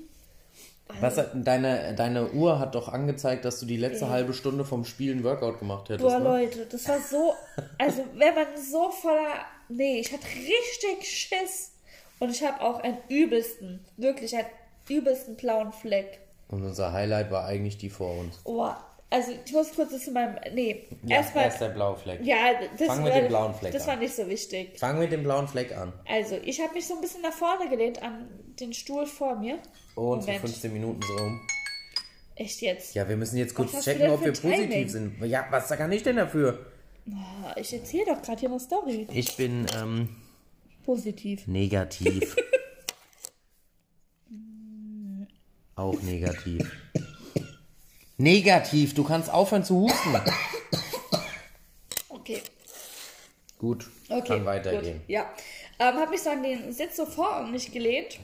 Was 1.00 1.18
hat, 1.18 1.30
deine, 1.36 1.94
deine 1.94 2.32
Uhr 2.32 2.58
hat 2.60 2.74
doch 2.74 2.88
angezeigt, 2.90 3.46
dass 3.46 3.60
du 3.60 3.68
die 3.68 3.78
letzte 3.78 4.10
halbe 4.10 4.34
Stunde 4.34 4.66
vom 4.66 4.86
Spiel 4.86 5.16
ein 5.16 5.24
Workout 5.24 5.60
gemacht 5.60 5.88
hättest. 5.90 6.02
Boah, 6.08 6.18
ne? 6.18 6.24
Leute, 6.26 6.66
das 6.66 6.88
war 6.90 7.00
so. 7.00 7.34
Also, 7.78 8.04
wenn 8.16 8.34
man 8.36 8.48
so 8.58 8.90
voller. 8.90 9.36
Nee, 9.70 10.00
ich 10.00 10.12
hatte 10.12 10.26
richtig 10.26 11.08
Schiss. 11.08 11.74
Und 12.18 12.32
ich 12.32 12.44
habe 12.44 12.60
auch 12.62 12.80
einen 12.82 12.98
übelsten, 13.08 13.86
wirklich 13.98 14.36
einen 14.36 14.48
übelsten 14.90 15.36
blauen 15.38 15.72
Fleck. 15.72 16.20
Und 16.50 16.64
unser 16.66 16.92
Highlight 16.92 17.30
war 17.32 17.46
eigentlich 17.46 17.78
die 17.78 17.92
vor 17.92 18.18
uns. 18.18 18.40
Oh, 18.44 18.72
also 19.10 19.32
ich 19.46 19.52
muss 19.52 19.74
kurz 19.74 20.04
zu 20.04 20.12
meinem. 20.12 20.36
Nee, 20.54 20.86
Ja, 21.04 21.18
erstmal. 21.18 21.46
erst 21.46 21.62
der 21.62 21.70
blaue 21.70 21.98
Fleck. 21.98 22.20
Ja, 22.24 22.38
das, 22.78 22.88
Fang 22.88 23.04
mit 23.04 23.12
war, 23.14 23.20
dem 23.22 23.28
blauen 23.30 23.54
Fleck 23.56 23.72
das 23.74 23.82
an. 23.84 23.88
war 23.90 23.96
nicht 23.98 24.16
so 24.16 24.28
wichtig. 24.28 24.78
Fang 24.80 25.00
mit 25.00 25.12
dem 25.12 25.24
blauen 25.24 25.48
Fleck 25.48 25.76
an. 25.76 25.94
Also, 26.08 26.38
ich 26.44 26.62
habe 26.62 26.74
mich 26.74 26.86
so 26.88 26.96
ein 26.96 27.02
bisschen 27.02 27.22
nach 27.22 27.34
vorne 27.34 27.70
gelehnt 27.70 28.02
an 28.04 28.28
den 28.60 28.74
Stuhl 28.74 29.06
vor 29.06 29.36
mir. 29.36 29.60
Oh, 29.96 30.12
und 30.14 30.22
so 30.22 30.28
Moment. 30.28 30.42
15 30.42 30.74
Minuten 30.74 31.02
so 31.02 31.14
rum. 31.16 31.42
Echt 32.36 32.62
jetzt? 32.62 32.96
Ja, 32.96 33.08
wir 33.10 33.18
müssen 33.18 33.38
jetzt 33.38 33.54
kurz 33.56 33.74
Was 33.74 33.84
checken, 33.84 34.10
ob 34.12 34.24
wir 34.24 34.32
Timing? 34.34 34.58
positiv 34.68 34.92
sind. 34.92 35.22
Ja, 35.26 35.46
was 35.50 35.68
kann 35.70 35.92
ich 35.92 36.04
denn 36.04 36.16
dafür? 36.16 36.66
Ah, 37.12 37.54
Ich 37.58 37.74
erzähle 37.74 38.06
doch 38.06 38.22
gerade 38.22 38.40
hier 38.40 38.50
eine 38.50 38.60
Story. 38.60 39.08
Ich 39.12 39.36
bin 39.36 39.66
ähm, 39.76 40.10
Positiv. 40.86 41.48
negativ. 41.48 42.36
Auch 45.76 46.02
negativ. 46.02 46.72
Negativ, 48.20 48.94
du 48.94 49.06
kannst 49.06 49.30
aufhören 49.32 49.64
zu 49.64 49.80
husten. 49.82 50.14
Okay. 52.10 52.42
Gut, 53.58 53.90
Okay, 54.10 54.28
kann 54.28 54.46
weitergehen. 54.46 55.00
Gut. 55.00 55.10
Ja. 55.10 55.34
Ähm, 55.80 55.96
habe 55.96 56.12
mich 56.12 56.22
so 56.22 56.30
an 56.30 56.44
den 56.44 56.74
Sitz 56.74 56.98
so 56.98 57.06
vor 57.06 57.44
mich 57.44 57.72
gelehnt. 57.72 58.20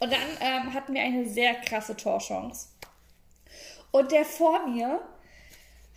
Und 0.00 0.12
dann 0.12 0.20
ähm, 0.40 0.74
hatten 0.74 0.94
wir 0.94 1.00
eine 1.00 1.28
sehr 1.28 1.54
krasse 1.54 1.96
Torchance. 1.96 2.66
Und 3.92 4.10
der 4.10 4.24
vor 4.24 4.66
mir 4.66 5.00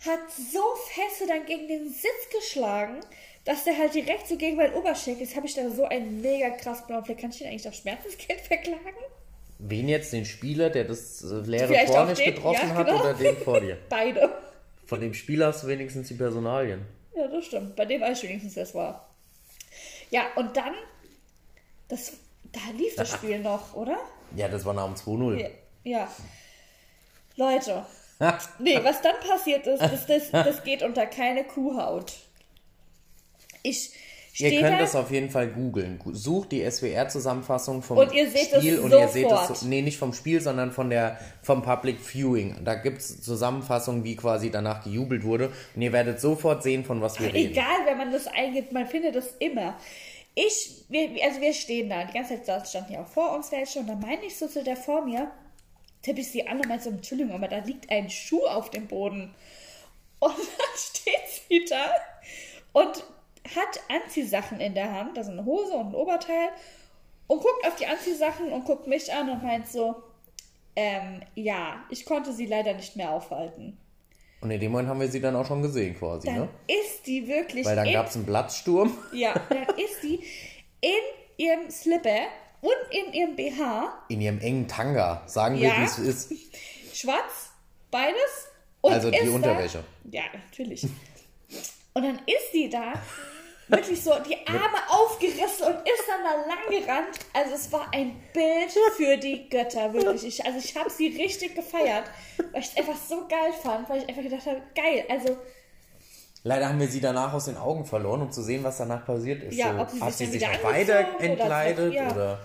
hat 0.06 0.20
so 0.30 0.62
feste 0.94 1.26
dann 1.26 1.44
gegen 1.44 1.66
den 1.66 1.88
Sitz 1.88 2.30
geschlagen, 2.32 3.00
dass 3.44 3.64
der 3.64 3.76
halt 3.76 3.94
direkt 3.94 4.28
so 4.28 4.36
gegen 4.36 4.56
meinen 4.56 4.74
Oberschenkel. 4.74 5.26
Jetzt 5.26 5.34
habe 5.34 5.46
ich 5.46 5.54
da 5.54 5.68
so 5.70 5.84
einen 5.86 6.20
mega 6.20 6.50
krass 6.50 6.86
blauen 6.86 7.04
Fleck. 7.04 7.18
Kann 7.18 7.30
ich 7.30 7.38
den 7.38 7.48
eigentlich 7.48 7.66
auf 7.66 7.74
Schmerzensgeld 7.74 8.40
verklagen? 8.46 8.94
Wen 9.58 9.88
jetzt? 9.88 10.12
Den 10.12 10.24
Spieler, 10.24 10.70
der 10.70 10.84
das 10.84 11.22
äh, 11.22 11.34
leere 11.40 11.68
Vielleicht 11.68 11.92
Tor 11.92 12.06
nicht 12.06 12.20
den, 12.20 12.34
getroffen 12.34 12.68
ja, 12.68 12.74
hat 12.74 12.86
genau. 12.86 13.00
oder 13.00 13.14
den 13.14 13.36
vor 13.36 13.60
dir? 13.60 13.76
Beide. 13.88 14.30
Von 14.86 15.00
dem 15.00 15.14
Spieler 15.14 15.48
hast 15.48 15.64
du 15.64 15.66
wenigstens 15.66 16.08
die 16.08 16.14
Personalien. 16.14 16.86
Ja, 17.14 17.26
das 17.26 17.46
stimmt. 17.46 17.74
Bei 17.74 17.84
dem 17.84 18.00
weiß 18.00 18.22
ich 18.22 18.28
wenigstens, 18.28 18.56
wer 18.56 18.62
es 18.62 18.74
war. 18.74 19.08
Ja, 20.10 20.26
und 20.36 20.56
dann, 20.56 20.74
das, 21.88 22.12
da 22.52 22.60
lief 22.76 22.94
das 22.94 23.10
Spiel 23.14 23.40
noch, 23.40 23.74
oder? 23.74 23.98
Ja, 24.36 24.48
das 24.48 24.64
war 24.64 24.74
nach 24.74 24.86
dem 24.86 24.94
2-0. 24.94 25.40
Ja. 25.40 25.48
ja. 25.84 26.08
Leute, 27.36 27.84
nee, 28.58 28.78
was 28.82 29.02
dann 29.02 29.16
passiert 29.20 29.66
ist, 29.66 29.80
das, 29.80 30.06
das, 30.06 30.30
das 30.30 30.64
geht 30.64 30.82
unter 30.82 31.06
keine 31.06 31.44
Kuhhaut. 31.44 32.12
Ich 33.62 33.92
Ihr 34.40 34.48
stehe 34.48 34.62
könnt 34.62 34.80
da, 34.80 34.84
es 34.84 34.94
auf 34.94 35.10
jeden 35.10 35.30
Fall 35.30 35.48
googeln. 35.48 36.00
Sucht 36.12 36.52
die 36.52 36.68
SWR-Zusammenfassung 36.68 37.82
vom 37.82 37.98
Und 37.98 38.12
ihr 38.12 38.28
Spiel 38.28 38.78
und 38.78 38.92
ihr 38.92 39.08
seht 39.08 39.26
es, 39.26 39.30
sofort. 39.30 39.62
nee, 39.62 39.82
nicht 39.82 39.98
vom 39.98 40.12
Spiel, 40.12 40.40
sondern 40.40 40.70
von 40.70 40.90
der, 40.90 41.18
vom 41.42 41.62
Public 41.62 41.98
Viewing. 42.00 42.64
Da 42.64 42.74
gibt 42.76 42.98
es 42.98 43.20
Zusammenfassungen, 43.20 44.04
wie 44.04 44.14
quasi 44.14 44.50
danach 44.50 44.84
gejubelt 44.84 45.24
wurde. 45.24 45.52
Und 45.74 45.82
ihr 45.82 45.92
werdet 45.92 46.20
sofort 46.20 46.62
sehen, 46.62 46.84
von 46.84 47.00
was 47.00 47.18
wir 47.18 47.32
reden. 47.34 47.52
egal, 47.52 47.86
wenn 47.86 47.98
man 47.98 48.12
das 48.12 48.28
eingibt, 48.28 48.72
man 48.72 48.86
findet 48.86 49.16
das 49.16 49.34
immer. 49.40 49.76
Ich, 50.34 50.84
wir, 50.88 51.10
also 51.24 51.40
wir 51.40 51.52
stehen 51.52 51.88
da, 51.88 52.04
die 52.04 52.12
ganze 52.12 52.40
Zeit 52.42 52.68
standen 52.68 52.92
ja 52.92 53.02
auch 53.02 53.08
vor 53.08 53.34
uns 53.34 53.50
welche 53.50 53.80
und 53.80 53.88
dann 53.88 53.98
meine 53.98 54.24
ich 54.24 54.36
so 54.36 54.46
zu 54.46 54.62
der 54.62 54.76
vor 54.76 55.04
mir, 55.04 55.32
tippe 56.02 56.20
ich 56.20 56.30
sie 56.30 56.46
an 56.46 56.58
und 56.58 56.68
meinte 56.68 56.84
so, 56.84 56.90
Entschuldigung, 56.90 57.34
aber 57.34 57.48
da 57.48 57.58
liegt 57.58 57.90
ein 57.90 58.08
Schuh 58.08 58.46
auf 58.46 58.70
dem 58.70 58.86
Boden. 58.86 59.34
Und 60.20 60.34
dann 60.36 60.76
steht 60.76 61.42
sie 61.48 61.64
da 61.68 61.90
und 62.72 63.02
hat 63.54 63.80
Anziehsachen 63.88 64.60
in 64.60 64.74
der 64.74 64.92
Hand, 64.92 65.16
also 65.18 65.30
eine 65.32 65.44
Hose 65.44 65.72
und 65.74 65.88
ein 65.88 65.94
Oberteil 65.94 66.48
und 67.26 67.38
guckt 67.40 67.66
auf 67.66 67.76
die 67.76 67.86
Anziehsachen 67.86 68.52
und 68.52 68.64
guckt 68.64 68.86
mich 68.86 69.12
an 69.12 69.30
und 69.30 69.42
meint 69.42 69.68
so, 69.68 69.96
ähm, 70.76 71.22
ja, 71.34 71.84
ich 71.90 72.04
konnte 72.04 72.32
sie 72.32 72.46
leider 72.46 72.74
nicht 72.74 72.96
mehr 72.96 73.10
aufhalten. 73.10 73.76
Und 74.40 74.50
in 74.52 74.60
dem 74.60 74.70
Moment 74.70 74.88
haben 74.88 75.00
wir 75.00 75.08
sie 75.08 75.20
dann 75.20 75.34
auch 75.34 75.46
schon 75.46 75.62
gesehen 75.62 75.96
quasi, 75.98 76.26
Dann 76.28 76.36
ne? 76.42 76.48
ist 76.68 77.06
die 77.06 77.26
wirklich 77.26 77.66
Weil 77.66 77.74
dann 77.76 77.92
gab 77.92 78.06
es 78.06 78.14
einen 78.14 78.26
Platzsturm. 78.26 78.96
Ja, 79.12 79.34
dann 79.48 79.64
ist 79.76 80.00
sie 80.00 80.22
in 80.80 80.90
ihrem 81.36 81.68
Slipper 81.70 82.26
und 82.60 82.72
in 82.90 83.12
ihrem 83.12 83.34
BH, 83.36 84.04
In 84.08 84.20
ihrem 84.20 84.38
engen 84.40 84.68
Tanga. 84.68 85.22
Sagen 85.26 85.56
wir, 85.58 85.68
Ja. 85.68 85.80
wie 85.80 85.84
es 85.84 85.98
ist. 85.98 86.32
schwarz, 86.94 87.50
beides. 87.90 88.48
Und 88.80 88.92
Also 88.92 89.10
die 89.10 89.28
Unterwäsche. 89.28 89.82
Da, 90.04 90.18
ja, 90.18 90.24
natürlich. 90.32 90.84
Und 91.94 92.02
dann 92.04 92.18
ist 92.26 92.52
sie 92.52 92.68
da, 92.68 92.92
wirklich 93.68 94.02
so, 94.02 94.12
die 94.26 94.36
Arme 94.46 94.78
aufgerissen 94.88 95.66
und 95.66 95.76
ist 95.88 96.04
dann 96.08 96.24
da 96.24 96.46
lang 96.46 96.68
gerannt. 96.68 97.18
Also 97.32 97.54
es 97.54 97.72
war 97.72 97.88
ein 97.92 98.20
Bild 98.32 98.72
für 98.96 99.16
die 99.16 99.48
Götter, 99.48 99.92
wirklich. 99.92 100.24
Ich, 100.24 100.44
also 100.44 100.58
ich 100.58 100.76
habe 100.76 100.90
sie 100.90 101.08
richtig 101.08 101.54
gefeiert, 101.54 102.04
weil 102.52 102.60
ich 102.60 102.68
es 102.68 102.76
einfach 102.76 102.96
so 102.96 103.26
geil 103.28 103.52
fand, 103.62 103.88
weil 103.88 103.98
ich 104.02 104.08
einfach 104.08 104.22
gedacht 104.22 104.46
habe, 104.46 104.62
geil, 104.74 105.04
also 105.08 105.36
Leider 106.44 106.68
haben 106.68 106.78
wir 106.80 106.88
sie 106.88 107.00
danach 107.00 107.32
aus 107.32 107.46
den 107.46 107.56
Augen 107.56 107.84
verloren, 107.84 108.22
um 108.22 108.30
zu 108.30 108.42
sehen, 108.42 108.62
was 108.62 108.78
danach 108.78 109.04
passiert 109.04 109.42
ist. 109.42 109.56
Ja, 109.56 109.74
so, 109.74 109.82
ob 109.82 109.90
sie 109.90 110.00
hat 110.00 110.12
sich 110.14 110.30
sie 110.30 110.38
sich 110.38 110.48
noch 110.48 110.62
weiter 110.62 111.06
oder 111.16 111.24
entkleidet? 111.24 111.92
so, 111.92 111.98
ja. 111.98 112.10
oder? 112.10 112.40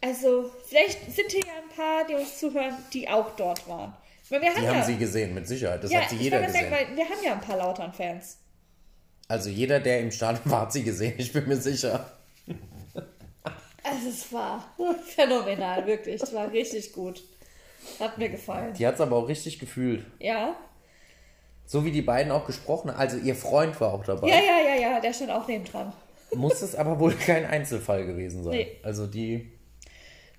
Also, 0.00 0.50
vielleicht 0.66 1.14
sind 1.14 1.30
hier 1.30 1.44
ja 1.44 1.52
ein 1.62 1.76
paar, 1.76 2.06
die 2.06 2.14
uns 2.14 2.38
zuhören, 2.38 2.74
die 2.92 3.08
auch 3.08 3.30
dort 3.36 3.68
waren. 3.68 3.94
Weil 4.28 4.40
wir 4.40 4.48
haben 4.48 4.60
Die 4.60 4.64
ja, 4.64 4.74
haben 4.74 4.82
sie 4.84 4.96
gesehen, 4.96 5.34
mit 5.34 5.46
Sicherheit. 5.46 5.84
Das 5.84 5.92
ja, 5.92 6.00
hat 6.00 6.10
sie 6.10 6.16
jeder 6.16 6.42
gesehen. 6.42 6.70
weil 6.70 6.96
wir 6.96 7.04
haben 7.04 7.22
ja 7.22 7.32
ein 7.32 7.40
paar 7.40 7.58
Lautern-Fans. 7.58 8.38
Also 9.28 9.50
jeder, 9.50 9.80
der 9.80 10.00
im 10.00 10.10
Stadion 10.10 10.50
war, 10.50 10.62
hat 10.62 10.72
sie 10.72 10.84
gesehen, 10.84 11.14
ich 11.18 11.32
bin 11.32 11.48
mir 11.48 11.56
sicher. 11.56 12.10
Also 13.82 14.08
es 14.08 14.32
war 14.32 14.64
phänomenal, 15.14 15.86
wirklich. 15.86 16.20
Es 16.22 16.32
war 16.34 16.50
richtig 16.50 16.92
gut. 16.92 17.22
Hat 18.00 18.18
mir 18.18 18.28
gefallen. 18.28 18.74
Die 18.74 18.86
hat 18.86 18.94
es 18.96 19.00
aber 19.00 19.16
auch 19.16 19.28
richtig 19.28 19.58
gefühlt. 19.58 20.04
Ja. 20.18 20.56
So 21.66 21.84
wie 21.84 21.92
die 21.92 22.02
beiden 22.02 22.32
auch 22.32 22.46
gesprochen 22.46 22.90
haben. 22.90 22.98
Also 22.98 23.16
ihr 23.18 23.34
Freund 23.36 23.80
war 23.80 23.92
auch 23.92 24.04
dabei. 24.04 24.28
Ja, 24.28 24.36
ja, 24.36 24.74
ja, 24.74 24.80
ja, 24.80 25.00
der 25.00 25.12
stand 25.12 25.30
auch 25.30 25.46
neben 25.46 25.64
dran. 25.64 25.92
Muss 26.34 26.62
es 26.62 26.74
aber 26.74 26.98
wohl 26.98 27.14
kein 27.14 27.44
Einzelfall 27.46 28.04
gewesen 28.06 28.42
sein. 28.42 28.54
Nee. 28.54 28.76
Also 28.82 29.06
die 29.06 29.52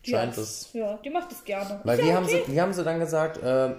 scheint 0.04 0.32
hat's- 0.36 0.38
es. 0.38 0.74
Ja, 0.74 0.98
die 1.04 1.10
macht 1.10 1.32
es 1.32 1.44
gerne. 1.44 1.80
Weil 1.84 1.98
wie 2.00 2.08
ja 2.10 2.16
haben, 2.16 2.26
okay. 2.26 2.44
sie, 2.46 2.54
wie 2.54 2.62
haben 2.62 2.74
sie 2.74 2.84
dann 2.84 3.00
gesagt, 3.00 3.38
äh, 3.42 3.76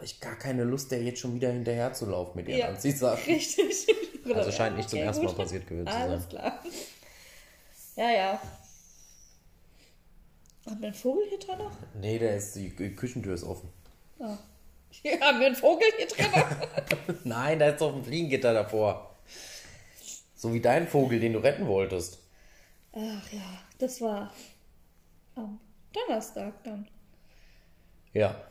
oh, 0.00 0.04
ich 0.04 0.20
gar 0.20 0.36
keine 0.36 0.64
Lust, 0.64 0.90
der 0.90 1.02
jetzt 1.02 1.20
schon 1.20 1.34
wieder 1.34 1.50
hinterher 1.50 1.92
zu 1.92 2.06
laufen 2.06 2.36
mit 2.36 2.48
ihr. 2.48 2.58
Ja. 2.58 2.76
Sagt, 2.76 3.26
Richtig. 3.26 3.86
Also 4.34 4.52
scheint 4.52 4.76
nicht 4.76 4.88
zum 4.88 5.00
ersten 5.00 5.24
Mal 5.24 5.30
gut. 5.30 5.38
passiert 5.38 5.66
gewesen 5.66 5.86
zu 5.88 5.92
Alles 5.92 6.22
sein. 6.24 6.28
klar. 6.30 6.62
Ja, 7.96 8.10
ja. 8.10 8.42
Haben 10.66 10.80
wir 10.80 10.88
einen 10.88 10.94
Vogel 10.94 11.24
hier 11.28 11.38
drin 11.38 11.58
noch? 11.58 11.72
nee, 11.94 12.18
der 12.18 12.36
ist, 12.36 12.54
die 12.54 12.70
Küchentür 12.70 13.34
ist 13.34 13.42
offen. 13.42 13.70
Ah. 14.20 14.36
Hier 14.90 15.18
haben 15.20 15.40
wir 15.40 15.46
einen 15.46 15.56
Vogel 15.56 15.88
hier 15.96 16.06
drin. 16.06 17.18
Nein, 17.24 17.58
da 17.58 17.70
ist 17.70 17.80
doch 17.80 17.94
ein 17.96 18.04
Fliegengitter 18.04 18.52
davor. 18.52 19.16
So 20.34 20.52
wie 20.52 20.60
dein 20.60 20.86
Vogel, 20.86 21.18
den 21.18 21.32
du 21.32 21.38
retten 21.40 21.66
wolltest. 21.66 22.18
Ach 22.92 23.32
ja, 23.32 23.62
das 23.78 24.00
war 24.00 24.32
am 25.34 25.60
Donnerstag 25.92 26.62
dann. 26.64 26.86
Ja, 28.12 28.49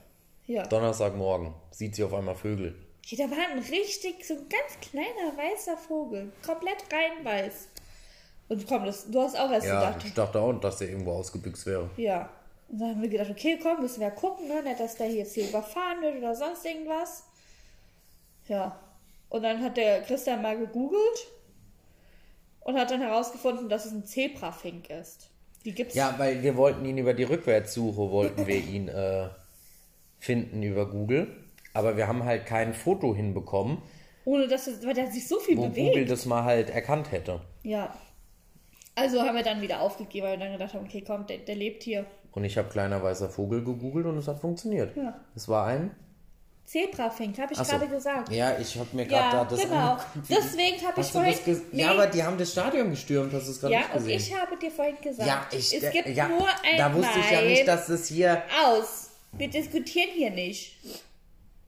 Ja. 0.50 0.63
Donnerstagmorgen 0.65 1.53
sieht 1.70 1.94
sie 1.94 2.03
auf 2.03 2.12
einmal 2.12 2.34
Vögel. 2.34 2.74
Hier, 3.06 3.20
da 3.20 3.29
war 3.29 3.38
ein 3.51 3.60
richtig, 3.60 4.25
so 4.25 4.34
ein 4.34 4.50
ganz 4.50 4.89
kleiner 4.89 5.38
weißer 5.38 5.77
Vogel. 5.77 6.32
Komplett 6.44 6.77
rein 6.91 7.24
weiß. 7.24 7.68
Und 8.48 8.68
komm, 8.68 8.84
das, 8.86 9.10
du 9.12 9.22
hast 9.22 9.39
auch 9.39 9.51
erst 9.51 9.68
Ja, 9.68 9.91
gedacht. 9.91 10.06
ich 10.08 10.13
dachte 10.15 10.41
auch, 10.41 10.51
dass 10.53 10.77
der 10.79 10.89
irgendwo 10.89 11.12
ausgebüxt 11.12 11.68
wäre. 11.68 11.91
Ja. 11.98 12.29
Und 12.68 12.79
dann 12.79 12.89
haben 12.89 13.01
wir 13.03 13.10
gedacht, 13.10 13.29
okay, 13.29 13.60
komm, 13.62 13.82
müssen 13.82 14.01
wir 14.01 14.10
gucken, 14.10 14.48
ne? 14.48 14.63
Nicht, 14.63 14.79
dass 14.79 14.96
der 14.96 15.12
jetzt 15.12 15.36
hier 15.36 15.48
überfahren 15.48 16.01
wird 16.01 16.18
oder 16.18 16.34
sonst 16.34 16.65
irgendwas. 16.65 17.25
Ja. 18.48 18.79
Und 19.29 19.44
dann 19.44 19.62
hat 19.63 19.77
der 19.77 20.01
Christian 20.01 20.41
mal 20.41 20.58
gegoogelt 20.58 21.27
und 22.62 22.75
hat 22.75 22.89
dann 22.89 23.01
herausgefunden, 23.01 23.70
dass 23.70 23.86
es 23.86 23.91
ein 23.91 24.03
Zebrafink 24.03 24.89
ist. 24.89 25.29
Die 25.63 25.75
gibt's. 25.75 25.94
Ja, 25.94 26.15
weil 26.18 26.41
wir 26.41 26.58
wollten 26.58 26.84
ihn 26.86 26.98
über 26.98 27.13
die 27.13 27.24
Rückwärtssuche, 27.25 28.10
wollten 28.10 28.48
wir 28.48 28.56
ihn 28.63 28.88
äh, 28.88 29.29
finden 30.19 30.61
über 30.63 30.89
Google. 30.89 31.27
Aber 31.73 31.97
wir 31.97 32.07
haben 32.07 32.23
halt 32.25 32.45
kein 32.45 32.73
Foto 32.73 33.15
hinbekommen, 33.15 33.77
Ohne 34.25 34.47
dass 34.47 34.67
es, 34.67 34.85
weil 34.85 34.93
der 34.93 35.07
sich 35.11 35.27
so 35.27 35.39
viel 35.39 35.57
wo 35.57 35.67
bewegt. 35.67 35.88
Google 35.89 36.05
das 36.05 36.25
mal 36.25 36.43
halt 36.43 36.69
erkannt 36.69 37.11
hätte. 37.11 37.41
Ja. 37.63 37.93
Also 38.95 39.21
haben 39.21 39.35
wir 39.35 39.43
dann 39.43 39.61
wieder 39.61 39.79
aufgegeben, 39.81 40.25
weil 40.27 40.38
wir 40.38 40.45
dann 40.45 40.53
gedacht 40.53 40.73
haben, 40.73 40.85
okay, 40.85 41.03
komm, 41.05 41.25
der, 41.27 41.38
der 41.38 41.55
lebt 41.55 41.83
hier. 41.83 42.05
Und 42.31 42.43
ich 42.43 42.57
habe 42.57 42.69
kleiner 42.69 43.01
weißer 43.01 43.29
Vogel 43.29 43.63
gegoogelt 43.63 44.05
und 44.05 44.17
es 44.17 44.27
hat 44.27 44.39
funktioniert. 44.39 44.95
Ja. 44.97 45.19
Es 45.35 45.47
war 45.47 45.67
ein. 45.67 45.91
Zebrafink, 46.65 47.39
habe 47.39 47.53
ich 47.53 47.57
so. 47.57 47.63
gerade 47.63 47.88
gesagt. 47.88 48.31
Ja, 48.31 48.55
ich 48.59 48.77
habe 48.77 48.89
mir 48.95 49.05
gerade 49.05 49.38
Ja, 49.38 49.43
da 49.43 49.49
das 49.49 49.61
genau. 49.61 49.97
Deswegen 50.29 50.85
habe 50.85 51.01
ich 51.01 51.07
vorhin. 51.07 51.35
Nee. 51.71 51.81
Ja, 51.81 51.91
aber 51.91 52.05
die 52.07 52.21
haben 52.23 52.38
das 52.38 52.51
Stadion 52.51 52.91
gestürmt, 52.91 53.33
hast 53.33 53.47
du 53.47 53.51
es 53.51 53.59
gerade 53.59 53.73
Ja, 53.73 53.79
nicht 53.79 53.89
und 53.89 53.97
gesehen? 54.05 54.17
ich 54.19 54.39
habe 54.39 54.57
dir 54.57 54.69
vorhin 54.69 54.95
gesagt, 55.01 55.27
ja, 55.27 55.47
ich, 55.51 55.73
es 55.81 55.91
gibt 55.91 56.09
ja, 56.09 56.27
nur 56.27 56.47
ein 56.47 56.77
Da 56.77 56.93
wusste 56.93 57.19
ich 57.19 57.31
ja 57.31 57.41
nicht, 57.41 57.67
dass 57.67 57.89
es 57.89 58.07
hier. 58.07 58.43
aus. 58.63 59.09
Wir 59.33 59.50
diskutieren 59.50 60.09
hier 60.13 60.31
nicht. 60.31 60.77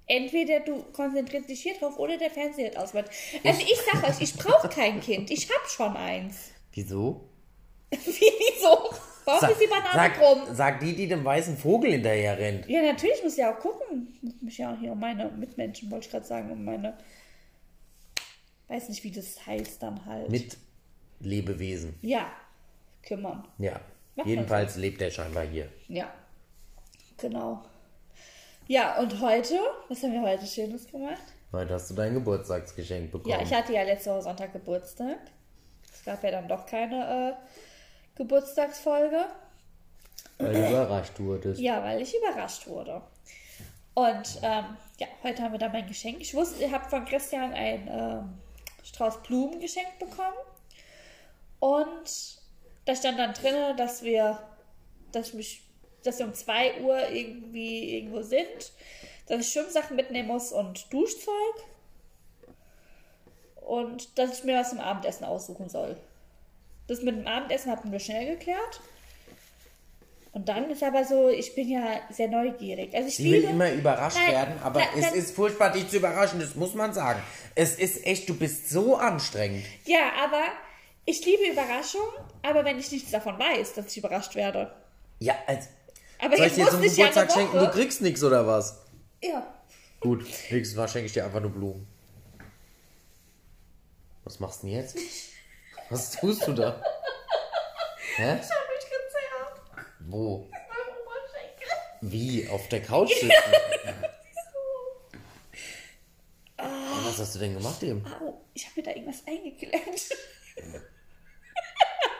Entweder 0.07 0.59
du 0.59 0.83
konzentrierst 0.91 1.49
dich 1.49 1.61
hier 1.61 1.75
drauf 1.75 1.97
oder 1.97 2.17
der 2.17 2.29
Fernseher 2.29 2.65
wird 2.65 2.77
ausmacht. 2.77 3.09
Also 3.43 3.61
ich 3.61 3.77
sag 3.89 4.03
euch, 4.09 4.21
ich 4.21 4.33
brauche 4.33 4.67
kein 4.67 4.99
Kind. 4.99 5.31
Ich 5.31 5.49
habe 5.49 5.69
schon 5.69 5.95
eins. 5.95 6.51
Wieso? 6.73 7.29
Wieso? 7.91 8.89
Warum 9.23 9.49
ist 9.49 9.61
die 9.61 9.67
Banane 9.67 9.93
sag, 9.93 10.13
krumm? 10.15 10.41
sag 10.51 10.79
die, 10.79 10.95
die 10.95 11.07
dem 11.07 11.23
weißen 11.23 11.55
Vogel 11.55 11.91
hinterher 11.91 12.37
rennt. 12.37 12.67
Ja, 12.67 12.81
natürlich 12.81 13.23
muss 13.23 13.33
ich 13.33 13.39
ja 13.39 13.55
auch 13.55 13.59
gucken. 13.59 14.17
Muss 14.21 14.41
mich 14.41 14.57
ja 14.57 14.73
auch 14.73 14.79
hier 14.79 14.91
um 14.91 14.99
meine 14.99 15.29
Mitmenschen, 15.29 15.91
wollte 15.91 16.07
ich 16.07 16.11
gerade 16.11 16.25
sagen, 16.25 16.51
um 16.51 16.65
meine. 16.65 16.97
Weiß 18.67 18.89
nicht, 18.89 19.03
wie 19.03 19.11
das 19.11 19.45
heißt 19.45 19.81
dann 19.83 20.05
halt. 20.05 20.29
Mit 20.29 20.57
Lebewesen. 21.19 21.93
Ja, 22.01 22.31
kümmern. 23.03 23.47
Ja. 23.59 23.79
Macht 24.15 24.25
man 24.25 24.27
Jedenfalls 24.27 24.75
lebt 24.75 25.01
er 25.01 25.11
scheinbar 25.11 25.45
hier. 25.45 25.69
Ja, 25.87 26.11
genau. 27.21 27.63
Ja, 28.67 28.99
und 28.99 29.21
heute, 29.21 29.57
was 29.87 30.03
haben 30.03 30.13
wir 30.13 30.21
heute 30.21 30.45
Schönes 30.45 30.87
gemacht? 30.87 31.21
Heute 31.51 31.73
hast 31.73 31.89
du 31.89 31.93
dein 31.93 32.13
Geburtstagsgeschenk 32.13 33.11
bekommen. 33.11 33.31
Ja, 33.31 33.41
ich 33.41 33.53
hatte 33.53 33.73
ja 33.73 33.83
letzte 33.83 34.11
Woche 34.11 34.23
Sonntag 34.23 34.53
Geburtstag. 34.53 35.19
Es 35.93 36.03
gab 36.03 36.23
ja 36.23 36.31
dann 36.31 36.47
doch 36.47 36.65
keine 36.65 37.37
äh, 37.37 38.17
Geburtstagsfolge. 38.17 39.25
weil 40.37 40.53
du 40.53 40.69
überrascht 40.69 41.19
wurdest. 41.19 41.59
Ja, 41.59 41.83
weil 41.83 42.01
ich 42.01 42.15
überrascht 42.15 42.67
wurde. 42.67 43.01
Und 43.93 44.39
ähm, 44.41 44.65
ja, 44.99 45.07
heute 45.23 45.43
haben 45.43 45.51
wir 45.51 45.59
dann 45.59 45.73
mein 45.73 45.87
Geschenk. 45.87 46.21
Ich 46.21 46.33
wusste, 46.33 46.63
ich 46.63 46.71
habe 46.71 46.89
von 46.89 47.03
Christian 47.05 47.53
ein 47.53 47.87
ähm, 47.91 48.39
Strauß 48.83 49.21
Blumen 49.23 49.59
geschenkt 49.59 49.99
bekommen. 49.99 50.37
Und 51.59 52.39
da 52.85 52.95
stand 52.95 53.19
dann 53.19 53.33
drin, 53.33 53.75
dass 53.77 54.03
wir, 54.03 54.39
dass 55.11 55.29
ich 55.29 55.33
mich, 55.33 55.63
dass 56.03 56.19
wir 56.19 56.25
um 56.25 56.33
2 56.33 56.81
Uhr 56.81 57.09
irgendwie 57.09 57.97
irgendwo 57.97 58.21
sind, 58.21 58.73
dass 59.27 59.41
ich 59.41 59.51
Schwimmsachen 59.51 59.95
mitnehmen 59.95 60.27
muss 60.27 60.51
und 60.51 60.91
Duschzeug. 60.91 61.33
Und 63.61 64.17
dass 64.17 64.39
ich 64.39 64.43
mir 64.43 64.59
was 64.59 64.71
zum 64.71 64.79
Abendessen 64.79 65.23
aussuchen 65.23 65.69
soll. 65.69 65.95
Das 66.87 67.01
mit 67.01 67.15
dem 67.15 67.27
Abendessen 67.27 67.71
hatten 67.71 67.91
wir 67.91 67.99
schnell 67.99 68.35
geklärt. 68.35 68.81
Und 70.33 70.47
dann 70.47 70.69
ist 70.69 70.81
aber 70.81 71.03
so, 71.03 71.29
ich 71.29 71.53
bin 71.55 71.69
ja 71.69 71.99
sehr 72.09 72.29
neugierig. 72.29 72.93
Also 72.95 73.09
ich 73.09 73.17
Sie 73.17 73.31
will 73.31 73.43
immer 73.43 73.71
überrascht 73.71 74.17
Nein, 74.17 74.31
werden, 74.31 74.59
aber 74.63 74.79
nein, 74.79 74.89
es 74.95 75.01
nein. 75.01 75.13
ist 75.15 75.35
furchtbar, 75.35 75.71
dich 75.71 75.89
zu 75.89 75.97
überraschen, 75.97 76.39
das 76.39 76.55
muss 76.55 76.73
man 76.73 76.93
sagen. 76.93 77.21
Es 77.53 77.75
ist 77.75 78.05
echt, 78.05 78.29
du 78.29 78.37
bist 78.37 78.69
so 78.69 78.95
anstrengend. 78.95 79.65
Ja, 79.85 80.11
aber 80.23 80.43
ich 81.03 81.25
liebe 81.25 81.51
Überraschungen, 81.51 82.13
aber 82.43 82.63
wenn 82.63 82.79
ich 82.79 82.91
nichts 82.91 83.11
davon 83.11 83.37
weiß, 83.37 83.73
dass 83.73 83.87
ich 83.87 83.97
überrascht 83.97 84.35
werde. 84.35 84.73
Ja, 85.19 85.35
als, 85.47 85.67
Aber 86.21 86.37
soll 86.37 86.45
ich 86.45 86.53
dir 86.53 86.69
zum 86.69 86.83
ja 86.83 86.89
Geburtstag 86.89 87.17
eine 87.17 87.31
schenken, 87.31 87.59
du 87.59 87.71
kriegst 87.71 88.01
nichts 88.01 88.23
oder 88.23 88.45
was? 88.45 88.85
Ja. 89.23 89.53
Gut, 89.99 90.25
nächstes 90.51 90.77
Mal 90.77 90.87
schenke 90.87 91.07
ich 91.07 91.13
dir 91.13 91.25
einfach 91.25 91.41
nur 91.41 91.51
Blumen. 91.51 91.87
Was 94.23 94.39
machst 94.39 94.61
du 94.61 94.67
denn 94.67 94.77
jetzt? 94.77 94.97
Was 95.89 96.11
tust 96.11 96.47
du 96.47 96.53
da? 96.53 96.81
Hä? 98.15 98.23
Ich 98.23 98.49
habe 98.49 98.67
mich 98.73 98.85
gezerrt. 98.85 99.87
Wo? 99.99 100.47
Mein 100.51 100.59
Oberschenkel. 101.01 101.67
Wie? 102.01 102.47
Auf 102.49 102.67
der 102.69 102.81
Couch 102.83 103.09
sitzen? 103.09 103.31
Was 106.57 107.17
hast 107.19 107.35
du 107.35 107.39
denn 107.39 107.55
gemacht 107.55 107.81
eben? 107.83 108.05
Au, 108.05 108.41
ich 108.53 108.65
habe 108.65 108.79
mir 108.79 108.83
da 108.83 108.91
irgendwas 108.91 109.27
eingeklemmt. 109.27 110.09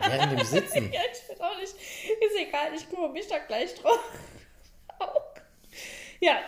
Während 0.10 0.40
dem 0.40 0.46
Sitzen. 0.46 0.92
ja, 0.94 1.02
ich 1.12 1.30
weiß 1.30 1.42
auch 1.42 1.58
nicht. 1.58 1.74
Ist 1.74 2.38
egal, 2.38 2.74
ich 2.76 2.90
kümmere 2.90 3.12
mich 3.12 3.28
da 3.28 3.40
gleich 3.40 3.74
drauf. 3.76 4.00
Au. 5.00 5.22
ja, 6.20 6.40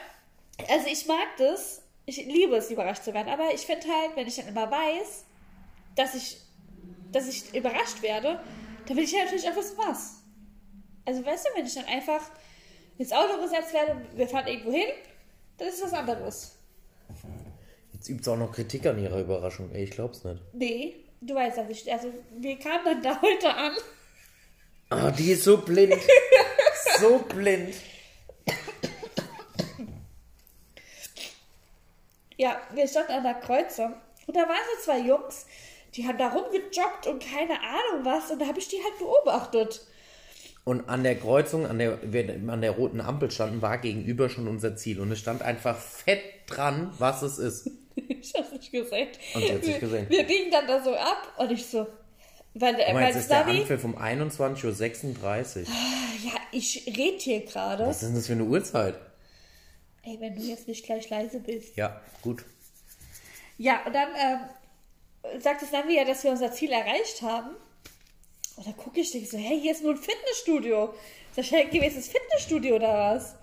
also 0.70 0.88
ich 0.88 1.06
mag 1.06 1.38
das. 1.38 1.82
Ich 2.06 2.18
liebe 2.18 2.56
es, 2.58 2.70
überrascht 2.70 3.04
zu 3.04 3.13
werden. 3.13 3.30
Aber 3.30 3.54
ich 3.54 3.62
finde 3.62 3.88
halt, 3.88 4.16
wenn 4.16 4.28
ich 4.28 4.36
dann 4.36 4.48
immer 4.48 4.70
weiß, 4.70 5.24
dass 5.96 6.16
ich, 6.16 6.38
dass 7.12 7.28
ich 7.28 7.54
überrascht 7.54 8.02
werde, 8.02 8.39
dann 8.86 8.98
will 8.98 9.04
ich 9.04 9.12
ja 9.12 9.24
natürlich 9.24 9.50
auch 9.50 9.56
wissen, 9.56 9.78
was. 9.78 10.24
Also 11.06 11.26
weißt 11.26 11.46
du, 11.46 11.50
wenn 11.58 11.66
ich 11.66 11.74
dann 11.74 11.86
einfach 11.86 12.22
ins 12.98 13.12
Auto 13.12 13.42
gesetzt 13.42 13.74
werde, 13.74 14.06
wir 14.16 14.28
fahren 14.28 14.48
irgendwo 14.48 14.72
hin, 14.72 14.89
dann 15.58 15.68
ist 15.68 15.82
was 15.84 15.94
anderes. 15.94 16.58
Jetzt 17.94 18.10
übt 18.10 18.30
auch 18.30 18.38
noch 18.38 18.52
Kritik 18.52 18.86
an 18.86 19.02
ihrer 19.02 19.22
Überraschung. 19.22 19.72
Ey, 19.72 19.84
ich 19.84 19.92
glaub's 19.92 20.24
nicht. 20.24 20.42
Nee, 20.54 21.03
du 21.28 21.36
weißt, 21.36 21.58
also, 21.58 21.72
ich, 21.72 21.92
also 21.92 22.14
wir 22.38 22.58
kamen 22.58 22.84
dann 22.86 23.02
da 23.02 23.22
heute 23.22 23.54
an. 23.54 23.72
Ah, 24.90 25.12
die 25.12 25.32
ist 25.32 25.44
so 25.44 25.58
blind. 25.58 25.96
so 27.00 27.20
blind. 27.20 27.76
Ja, 32.38 32.60
wir 32.74 32.88
standen 32.88 33.12
an 33.14 33.24
der 33.24 33.36
Kreuzung 33.36 33.94
und 34.28 34.36
da 34.36 34.42
waren 34.42 34.58
so 34.76 34.84
zwei 34.86 35.00
Jungs, 35.00 35.46
die 35.96 36.08
haben 36.08 36.18
da 36.18 36.30
rumgejoggt 36.30 37.08
und 37.08 37.24
keine 37.24 37.60
Ahnung 37.62 38.04
was 38.04 38.32
und 38.32 38.40
da 38.40 38.48
habe 38.48 38.60
ich 38.60 38.68
die 38.68 38.84
halt 38.84 38.98
beobachtet. 38.98 39.86
Und 40.66 40.88
an 40.88 41.04
der 41.04 41.16
Kreuzung, 41.16 41.68
an 41.68 41.78
der, 41.78 42.00
an 42.02 42.62
der 42.62 42.72
roten 42.72 43.02
Ampel 43.02 43.30
standen, 43.32 43.62
war 43.62 43.78
gegenüber 43.78 44.30
schon 44.30 44.48
unser 44.48 44.78
Ziel. 44.78 45.02
Und 45.02 45.12
es 45.12 45.20
stand 45.20 45.42
einfach 45.42 45.78
fett 45.78 46.22
dran, 46.48 46.94
was 47.00 47.22
es 47.22 47.38
ist. 47.38 47.70
Ich 48.24 48.34
hab's 48.36 48.52
nicht 48.52 48.72
gesehen. 48.72 49.10
Und 49.34 49.42
sie 49.42 49.54
hat's 49.54 49.68
nicht 49.68 49.74
wir, 49.74 49.80
gesehen. 49.80 50.10
Wir 50.10 50.24
biegen 50.24 50.50
dann 50.50 50.66
da 50.66 50.82
so 50.82 50.96
ab 50.96 51.34
und 51.38 51.52
ich 51.52 51.66
so, 51.66 51.86
weil, 52.56 52.76
weil 52.76 53.08
jetzt 53.08 53.16
ist 53.16 53.30
der 53.30 53.46
Navi, 53.46 53.62
Anpfiff 53.62 53.84
um 53.84 53.98
21.36 53.98 55.62
Uhr. 55.62 55.68
ja, 56.24 56.40
ich 56.52 56.86
red 56.98 57.22
hier 57.22 57.42
gerade. 57.46 57.88
Was 57.88 58.04
ist 58.04 58.10
denn 58.10 58.16
das 58.16 58.28
für 58.28 58.34
eine 58.34 58.46
Uhrzeit? 58.46 59.00
Ey, 60.04 60.18
wenn 60.20 60.36
du 60.36 60.42
jetzt 60.42 60.68
nicht 60.68 60.86
gleich 60.86 61.10
leise 61.10 61.40
bist. 61.40 61.76
Ja, 61.78 62.02
gut. 62.22 62.46
Ja, 63.58 63.86
und 63.86 63.94
dann 63.94 64.10
ähm, 64.20 65.42
sagt 65.42 65.64
es 65.64 65.72
dann 65.72 65.88
wieder, 65.88 66.06
dass 66.06 66.24
wir 66.24 66.32
unser 66.32 66.52
Ziel 66.52 66.72
erreicht 66.72 67.22
haben. 67.22 67.56
Und 68.56 68.68
dann 68.68 68.78
gucke 68.78 69.00
ich 69.00 69.12
dich 69.12 69.30
so, 69.30 69.38
hey, 69.38 69.60
hier 69.60 69.72
ist 69.72 69.82
nur 69.82 69.94
ein 69.94 69.98
Fitnessstudio. 69.98 70.94
Sag 71.36 71.46
ich, 71.46 71.52
hey, 71.52 71.66
ins 71.66 72.08
Fitnessstudio 72.08 72.76
oder 72.76 73.16
was? 73.16 73.36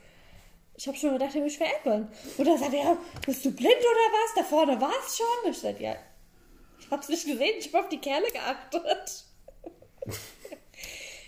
Ich 0.80 0.88
habe 0.88 0.96
schon 0.96 1.12
gedacht, 1.12 1.34
er 1.34 1.42
mich 1.42 1.58
veräppeln. 1.58 2.08
Und 2.38 2.46
dann 2.46 2.56
sagt 2.56 2.72
er, 2.72 2.96
bist 3.26 3.44
du 3.44 3.50
blind 3.52 3.70
oder 3.76 3.84
was? 4.14 4.34
Da 4.34 4.42
vorne 4.44 4.80
war 4.80 4.94
es 5.06 5.14
schon. 5.18 5.50
Ich 5.52 5.58
sag, 5.58 5.78
ja, 5.78 5.94
ich 6.78 6.90
hab's 6.90 7.06
nicht 7.10 7.26
gesehen, 7.26 7.56
ich 7.58 7.70
hab 7.70 7.82
auf 7.82 7.88
die 7.90 7.98
Kerle 8.00 8.26
geachtet. 8.32 9.24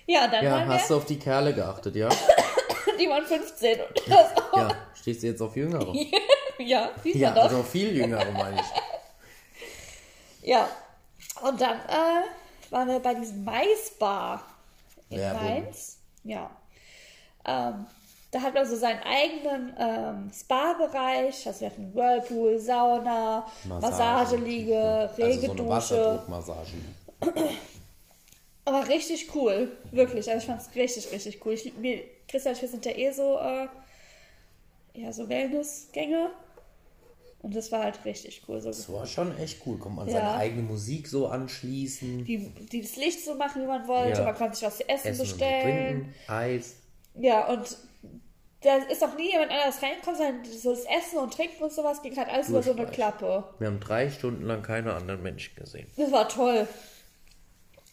ja, 0.06 0.26
dann 0.26 0.42
Ja, 0.42 0.52
waren 0.52 0.68
hast 0.68 0.88
wir, 0.88 0.96
du 0.96 1.02
auf 1.02 1.04
die 1.04 1.18
Kerle 1.18 1.52
geachtet, 1.52 1.94
ja? 1.96 2.08
die 2.98 3.06
waren 3.10 3.26
15 3.26 3.78
und 3.80 4.02
das 4.08 4.34
auch. 4.38 4.56
Ja, 4.56 4.70
stehst 4.94 5.22
du 5.22 5.26
jetzt 5.26 5.42
auf 5.42 5.54
Jüngere? 5.54 5.92
ja, 6.58 6.90
wie 7.02 7.18
Ja, 7.18 7.28
man 7.28 7.34
doch. 7.36 7.42
also 7.44 7.62
viel 7.62 7.94
Jüngere, 7.94 8.30
meine 8.32 8.56
ich. 8.56 8.66
Ja. 10.48 10.66
Und 11.42 11.60
dann 11.60 11.78
äh, 11.88 12.70
waren 12.70 12.88
wir 12.88 13.00
bei 13.00 13.12
diesem 13.14 13.44
Maisbar 13.44 14.44
in 15.10 15.18
Werbung. 15.18 15.42
Mainz. 15.44 15.98
Ja. 16.24 16.50
Ähm, 17.46 17.86
da 18.32 18.40
hat 18.40 18.54
man 18.54 18.66
so 18.66 18.76
seinen 18.76 19.00
eigenen 19.02 19.74
ähm, 19.78 20.30
Spa-Bereich. 20.34 21.46
Also 21.46 21.60
wir 21.60 21.66
hatten 21.68 21.94
Whirlpool, 21.94 22.58
Sauna, 22.58 23.46
Massageliege, 23.68 25.10
Also 25.20 25.80
so. 25.80 26.22
Aber 28.64 28.88
richtig 28.88 29.34
cool. 29.34 29.70
Wirklich. 29.90 30.30
Also 30.30 30.38
ich 30.40 30.46
fand 30.46 30.62
es 30.62 30.74
richtig, 30.74 31.12
richtig 31.12 31.44
cool. 31.44 31.52
Ich, 31.52 31.72
wir, 31.80 32.00
Christian 32.26 32.56
wir 32.58 32.68
sind 32.68 32.84
ja 32.86 32.92
eh 32.92 33.12
so, 33.12 33.38
äh, 33.38 33.68
ja, 34.94 35.12
so 35.12 35.28
Wellnessgänger. 35.28 36.30
Und 37.42 37.54
das 37.54 37.70
war 37.70 37.82
halt 37.82 38.02
richtig 38.06 38.42
cool. 38.48 38.62
So 38.62 38.68
Das 38.68 38.90
war 38.90 39.04
schon 39.04 39.36
echt 39.36 39.60
cool. 39.66 39.76
Kommt 39.78 39.96
man 39.96 40.06
Ja. 40.06 40.14
seine 40.14 40.34
eigene 40.36 40.62
Musik 40.62 41.06
so 41.06 41.26
anschließen. 41.26 42.24
die, 42.24 42.48
die 42.48 42.80
das 42.80 42.96
Licht 42.96 43.22
so 43.22 43.34
machen, 43.34 43.60
wie 43.62 43.66
man 43.66 43.86
wollte. 43.86 44.20
Ja. 44.20 44.24
Man 44.24 44.34
konnte 44.36 44.54
sich 44.56 44.66
was 44.66 44.78
zu 44.78 44.88
essen, 44.88 45.08
Essen 45.08 45.20
bestellen. 45.22 46.14
Eis. 46.28 46.76
Ja, 47.18 47.48
und 47.48 47.76
da 48.62 48.76
ist 48.76 49.02
auch 49.02 49.16
nie 49.16 49.32
jemand 49.32 49.50
anders 49.50 49.82
reingekommen, 49.82 50.16
sondern 50.16 50.44
so 50.44 50.70
das 50.70 50.84
Essen 50.84 51.18
und 51.18 51.34
Trinken 51.34 51.62
und 51.62 51.72
sowas 51.72 52.00
ging 52.02 52.16
halt 52.16 52.28
alles 52.28 52.48
über 52.48 52.62
so 52.62 52.72
eine. 52.72 52.86
Klappe. 52.86 53.44
Wir 53.58 53.66
haben 53.66 53.80
drei 53.80 54.08
Stunden 54.08 54.44
lang 54.44 54.62
keine 54.62 54.94
anderen 54.94 55.22
Menschen 55.22 55.56
gesehen. 55.56 55.88
Das 55.96 56.12
war 56.12 56.28
toll. 56.28 56.66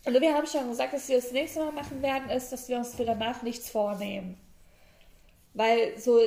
Und 0.05 0.21
wir 0.21 0.34
haben 0.34 0.47
schon 0.47 0.69
gesagt, 0.69 0.93
dass 0.93 1.10
wir 1.10 1.17
das 1.17 1.32
nächste 1.32 1.60
Mal 1.60 1.71
machen 1.71 2.01
werden, 2.01 2.29
ist, 2.29 2.51
dass 2.51 2.69
wir 2.69 2.77
uns 2.77 2.95
für 2.95 3.05
danach 3.05 3.41
nichts 3.41 3.69
vornehmen. 3.69 4.38
Weil 5.53 5.97
so, 5.97 6.19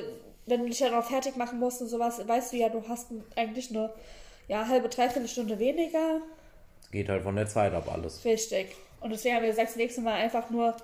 wenn 0.46 0.60
du 0.60 0.68
dich 0.68 0.80
ja 0.80 0.90
noch 0.90 1.04
fertig 1.04 1.36
machen 1.36 1.58
musst 1.58 1.80
und 1.80 1.88
sowas, 1.88 2.26
weißt 2.26 2.52
du 2.52 2.56
ja, 2.56 2.68
du 2.68 2.86
hast 2.88 3.08
eigentlich 3.36 3.70
eine 3.70 3.92
ja, 4.48 4.66
halbe, 4.66 4.88
dreiviertel 4.88 5.28
Stunde 5.28 5.58
weniger. 5.58 6.20
Geht 6.90 7.08
halt 7.08 7.22
von 7.22 7.36
der 7.36 7.46
Zeit 7.46 7.72
ab 7.72 7.90
alles. 7.92 8.24
Richtig. 8.24 8.74
Und 9.00 9.10
deswegen 9.10 9.36
haben 9.36 9.42
wir 9.42 9.50
gesagt, 9.50 9.70
das 9.70 9.76
nächste 9.76 10.00
Mal 10.00 10.14
einfach 10.14 10.50
nur 10.50 10.76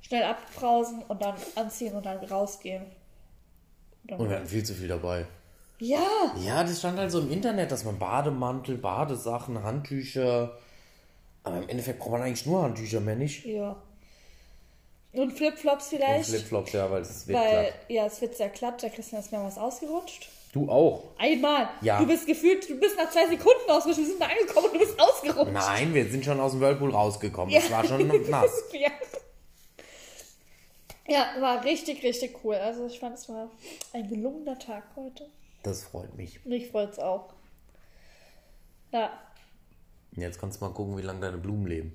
schnell 0.00 0.22
abbrausen 0.22 1.02
und 1.08 1.20
dann 1.22 1.34
anziehen 1.56 1.94
und 1.94 2.06
dann 2.06 2.18
rausgehen. 2.18 2.86
Und 4.06 4.10
dann- 4.12 4.20
Und 4.20 4.28
wir 4.30 4.36
hatten 4.36 4.46
viel 4.46 4.62
zu 4.64 4.74
viel 4.74 4.88
dabei. 4.88 5.26
ja, 5.80 5.98
Ja, 6.40 6.62
das 6.62 6.78
stand 6.78 6.98
halt 6.98 7.10
so 7.10 7.20
im 7.20 7.30
Internet, 7.32 7.72
dass 7.72 7.84
man 7.84 7.98
Bademantel, 7.98 8.76
Badesachen, 8.78 9.62
Handtücher. 9.62 10.56
Aber 11.42 11.58
im 11.58 11.68
Endeffekt 11.68 11.98
braucht 11.98 12.12
man 12.12 12.22
eigentlich 12.22 12.46
nur 12.46 12.62
Handtücher, 12.62 13.00
mehr 13.00 13.16
nicht. 13.16 13.44
ja. 13.44 13.76
Und 15.12 15.32
Flipflops 15.32 15.90
Und 15.92 15.98
vielleicht. 15.98 16.28
Flipflops, 16.28 16.72
ja, 16.72 16.90
weil 16.90 17.00
es 17.00 17.26
wird 17.26 17.38
weil, 17.38 17.50
glatt. 17.64 17.74
ja, 17.88 18.04
es 18.06 18.20
wird 18.20 18.36
sehr 18.36 18.50
glatt. 18.50 18.82
Der 18.82 18.90
Christian 18.90 19.20
ist 19.22 19.32
mehrmals 19.32 19.56
ausgerutscht. 19.56 20.28
Du 20.52 20.68
auch. 20.70 21.04
Einmal. 21.18 21.68
Ja. 21.80 21.98
Du 21.98 22.06
bist 22.06 22.26
gefühlt, 22.26 22.68
du 22.68 22.78
bist 22.78 22.96
nach 22.98 23.10
zwei 23.10 23.26
Sekunden 23.26 23.70
ausgerutscht. 23.70 23.98
Wir 24.00 24.06
sind 24.06 24.20
da 24.20 24.26
angekommen 24.26 24.66
und 24.66 24.74
du 24.74 24.78
bist 24.78 25.00
ausgerutscht. 25.00 25.52
Nein, 25.52 25.94
wir 25.94 26.10
sind 26.10 26.22
schon 26.24 26.38
aus 26.38 26.52
dem 26.52 26.60
Whirlpool 26.60 26.90
rausgekommen. 26.90 27.54
Das 27.54 27.66
Ja. 27.68 27.76
war 27.78 27.84
schon 27.86 28.06
nass. 28.30 28.50
ja. 28.72 28.88
Ja, 31.08 31.26
war 31.40 31.64
richtig, 31.64 32.02
richtig 32.02 32.44
cool. 32.44 32.54
Also 32.56 32.86
ich 32.86 32.98
fand, 32.98 33.16
es 33.18 33.28
war 33.28 33.50
ein 33.92 34.08
gelungener 34.08 34.58
Tag 34.58 34.84
heute. 34.96 35.28
Das 35.62 35.82
freut 35.84 36.16
mich. 36.16 36.44
Mich 36.44 36.68
freut 36.68 36.92
es 36.92 36.98
auch. 36.98 37.32
Ja. 38.92 39.10
Jetzt 40.12 40.40
kannst 40.40 40.60
du 40.60 40.64
mal 40.64 40.72
gucken, 40.72 40.96
wie 40.96 41.02
lange 41.02 41.20
deine 41.20 41.38
Blumen 41.38 41.66
leben. 41.66 41.92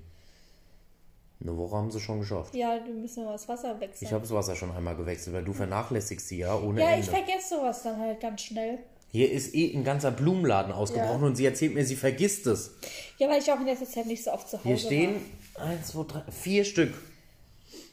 Eine 1.40 1.56
Woche 1.56 1.76
haben 1.76 1.90
sie 1.90 1.98
schon 1.98 2.20
geschafft. 2.20 2.54
Ja, 2.54 2.78
wir 2.84 2.94
müssen 2.94 3.24
mal 3.24 3.32
das 3.32 3.48
Wasser 3.48 3.80
wechseln. 3.80 4.06
Ich 4.06 4.12
habe 4.12 4.22
das 4.22 4.30
Wasser 4.32 4.54
schon 4.54 4.70
einmal 4.70 4.94
gewechselt, 4.94 5.34
weil 5.34 5.42
du 5.42 5.52
vernachlässigst 5.52 6.28
sie 6.28 6.38
ja 6.38 6.56
ohne 6.56 6.80
ja, 6.80 6.90
ich 6.90 7.08
Ende. 7.08 7.10
vergesse 7.10 7.56
sowas 7.56 7.82
dann 7.82 7.98
halt 7.98 8.20
ganz 8.20 8.42
schnell. 8.42 8.78
Hier 9.10 9.30
ist 9.30 9.54
eh 9.54 9.74
ein 9.74 9.82
ganzer 9.84 10.10
Blumenladen 10.12 10.72
ausgebrochen 10.72 11.20
Ja. 11.20 11.26
und 11.26 11.36
sie 11.36 11.44
erzählt 11.44 11.74
mir, 11.74 11.84
sie 11.84 11.96
vergisst 11.96 12.46
es. 12.46 12.76
Ja, 13.18 13.28
weil 13.28 13.40
ich 13.42 13.50
auch 13.50 13.58
in 13.58 13.66
letzter 13.66 13.86
Zeit 13.86 14.06
nicht 14.06 14.22
so 14.22 14.32
oft 14.32 14.48
zu 14.48 14.56
Hause 14.58 14.68
Hier 14.68 14.78
stehen 14.78 15.16
eins, 15.56 15.88
zwei, 15.88 16.04
drei, 16.04 16.22
vier 16.30 16.64
Stück. 16.64 16.94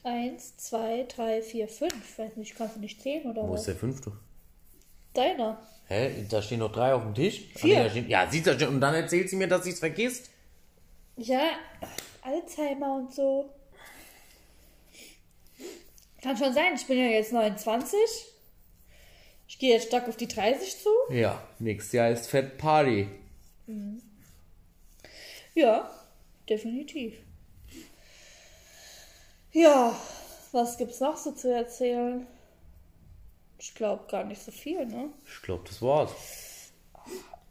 Eins, 0.10 0.58
zwei, 0.58 1.06
drei, 1.08 1.42
vier, 1.42 1.68
fünf. 1.68 2.18
Weiß 2.18 2.36
nicht, 2.36 2.56
kannst 2.56 2.78
du 2.78 2.80
nicht 2.80 3.02
zählen 3.02 3.30
oder 3.30 3.44
Wo 3.48 3.54
was? 3.54 3.62
ist 3.62 3.68
der 3.68 3.76
fünfte? 3.76 4.12
Deiner. 5.14 5.62
Hä? 5.88 6.26
Da 6.30 6.42
stehen 6.42 6.60
noch 6.60 6.72
drei 6.72 6.94
auf 6.94 7.04
dem 7.04 7.14
Tisch. 7.14 7.44
Ah, 7.56 7.60
Vier. 7.60 7.78
nee, 7.78 7.84
da 7.84 7.90
stehen, 7.90 8.10
ja, 8.10 8.28
siehst 8.30 8.48
du, 8.48 8.68
und 8.68 8.82
dann 8.82 8.96
erzählt 8.96 9.30
sie 9.30 9.36
mir, 9.36 9.48
dass 9.48 9.64
sie 9.66 9.72
es 9.72 9.80
vergisst. 9.80 10.30
Ja, 11.18 11.52
Alzheimer 12.24 12.96
und 12.96 13.14
so. 13.14 13.50
Kann 16.22 16.38
schon 16.38 16.54
sein, 16.54 16.74
ich 16.76 16.86
bin 16.88 16.98
ja 16.98 17.06
jetzt 17.06 17.32
29. 17.34 17.98
Ich 19.48 19.58
gehe 19.60 19.74
jetzt 19.74 19.88
stark 19.88 20.08
auf 20.08 20.18
die 20.18 20.28
30 20.28 20.78
zu. 20.80 20.90
Ja, 21.14 21.42
nächstes 21.60 21.94
Jahr 21.94 22.10
ist 22.10 22.28
Fett 22.28 22.58
Party. 22.58 23.08
Ja, 25.56 25.90
definitiv. 26.48 27.16
Ja, 29.52 29.96
was 30.52 30.78
gibt's 30.78 31.00
noch 31.00 31.18
so 31.18 31.32
zu 31.32 31.52
erzählen? 31.54 32.28
Ich 33.58 33.74
glaube 33.76 34.06
gar 34.10 34.24
nicht 34.24 34.42
so 34.42 34.52
viel, 34.52 34.86
ne? 34.86 35.10
Ich 35.28 35.42
glaube, 35.42 35.64
das 35.68 35.82
war's. 35.82 36.12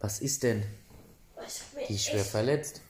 Was 0.01 0.21
ist 0.21 0.43
denn? 0.43 0.65
Ich 1.47 1.61
hab 1.61 1.75
mir 1.75 1.87
Die 1.87 1.95
ist 1.95 2.07
schwer 2.07 2.25
verletzt. 2.25 2.81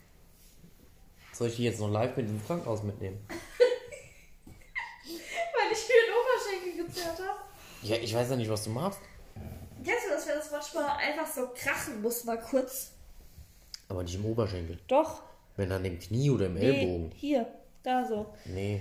Soll 1.32 1.48
ich 1.48 1.56
die 1.56 1.64
jetzt 1.64 1.80
noch 1.80 1.90
live 1.90 2.16
mit 2.16 2.28
ins 2.28 2.44
Krankenhaus 2.46 2.82
mitnehmen? 2.82 3.18
weil 3.28 5.72
ich 5.72 5.88
mir 5.88 5.94
den 6.06 6.14
Oberschenkel 6.14 6.86
gezerrt 6.86 7.18
habe. 7.18 7.38
Ja, 7.82 7.96
ich 7.96 8.14
weiß 8.14 8.30
ja 8.30 8.36
nicht, 8.36 8.50
was 8.50 8.64
du 8.64 8.70
machst. 8.70 9.00
Kennst 9.84 10.06
du 10.06 10.10
das, 10.10 10.26
wenn 10.26 10.34
das 10.36 10.50
manchmal 10.50 10.88
einfach 10.96 11.26
so 11.26 11.48
krachen 11.54 12.02
muss, 12.02 12.24
mal 12.24 12.40
kurz? 12.40 12.92
Aber 13.88 14.02
nicht 14.02 14.16
im 14.16 14.24
Oberschenkel. 14.26 14.78
Doch. 14.88 15.22
Wenn 15.56 15.72
an 15.72 15.82
dem 15.84 15.98
Knie 15.98 16.30
oder 16.30 16.46
im 16.46 16.54
Nee, 16.54 16.80
Ellbogen. 16.80 17.10
hier, 17.16 17.46
da 17.82 18.06
so. 18.06 18.34
Nee. 18.44 18.80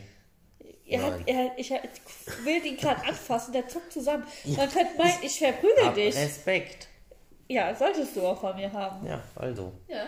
Er 0.90 1.04
hat, 1.04 1.20
er, 1.26 1.52
ich, 1.58 1.72
ich 1.72 2.46
will 2.46 2.66
ihn 2.66 2.78
gerade 2.78 3.04
anfassen, 3.08 3.52
der 3.54 3.68
zuckt 3.68 3.92
zusammen. 3.92 4.26
Man 4.46 4.70
könnte 4.70 4.98
meinen, 4.98 5.22
ich 5.22 5.38
verprügel 5.38 5.94
dich. 5.94 6.16
Respekt. 6.16 6.88
Ja, 7.50 7.76
solltest 7.76 8.16
du 8.16 8.26
auch 8.26 8.40
von 8.40 8.56
mir 8.56 8.72
haben. 8.72 9.06
Ja, 9.06 9.22
also. 9.36 9.74
Ja. 9.88 10.08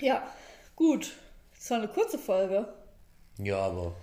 Ja, 0.00 0.22
gut. 0.76 1.14
Das 1.56 1.70
war 1.70 1.78
eine 1.78 1.88
kurze 1.88 2.18
Folge. 2.18 2.68
Ja, 3.38 3.58
aber 3.58 3.94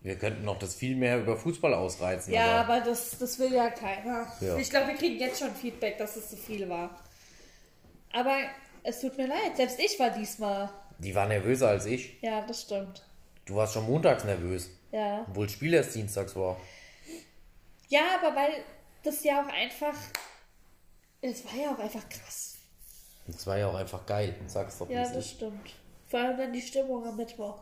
wir 0.00 0.16
könnten 0.16 0.44
noch 0.44 0.58
das 0.58 0.74
viel 0.74 0.96
mehr 0.96 1.18
über 1.20 1.36
Fußball 1.36 1.74
ausreizen. 1.74 2.32
Ja, 2.32 2.60
aber 2.60 2.74
aber 2.74 2.84
das, 2.86 3.18
das 3.18 3.38
will 3.38 3.52
ja 3.52 3.70
keiner. 3.70 4.26
Ja. 4.40 4.56
Ich 4.56 4.70
glaube, 4.70 4.88
wir 4.88 4.94
kriegen 4.94 5.18
jetzt 5.18 5.38
schon 5.38 5.54
Feedback, 5.54 5.98
dass 5.98 6.16
es 6.16 6.30
zu 6.30 6.36
viel 6.36 6.68
war. 6.68 6.98
Aber 8.12 8.36
es 8.82 9.00
tut 9.00 9.16
mir 9.16 9.28
leid. 9.28 9.56
Selbst 9.56 9.78
ich 9.78 9.98
war 10.00 10.10
diesmal. 10.10 10.70
Die 11.02 11.14
war 11.14 11.26
nervöser 11.26 11.68
als 11.68 11.86
ich. 11.86 12.20
Ja, 12.22 12.42
das 12.46 12.62
stimmt. 12.62 13.02
Du 13.44 13.56
warst 13.56 13.74
schon 13.74 13.86
montags 13.86 14.24
nervös. 14.24 14.70
Ja. 14.92 15.24
Obwohl 15.28 15.46
das 15.46 15.54
Spiel 15.54 15.74
erst 15.74 15.94
dienstags 15.94 16.36
war. 16.36 16.60
Ja, 17.88 18.18
aber 18.20 18.34
weil 18.36 18.52
das 19.02 19.22
ja 19.24 19.42
auch 19.42 19.48
einfach. 19.52 19.94
Es 21.20 21.44
war 21.44 21.54
ja 21.54 21.74
auch 21.74 21.78
einfach 21.78 22.08
krass. 22.08 22.56
Das 23.26 23.46
war 23.46 23.56
ja 23.58 23.68
auch 23.68 23.74
einfach 23.74 24.04
geil. 24.06 24.34
Sag's 24.46 24.78
doch, 24.78 24.88
Ja, 24.90 25.02
das 25.02 25.16
ist. 25.16 25.30
stimmt. 25.32 25.74
Vor 26.08 26.20
allem 26.20 26.36
dann 26.36 26.52
die 26.52 26.60
Stimmung 26.60 27.06
am 27.06 27.16
Mittwoch. 27.16 27.58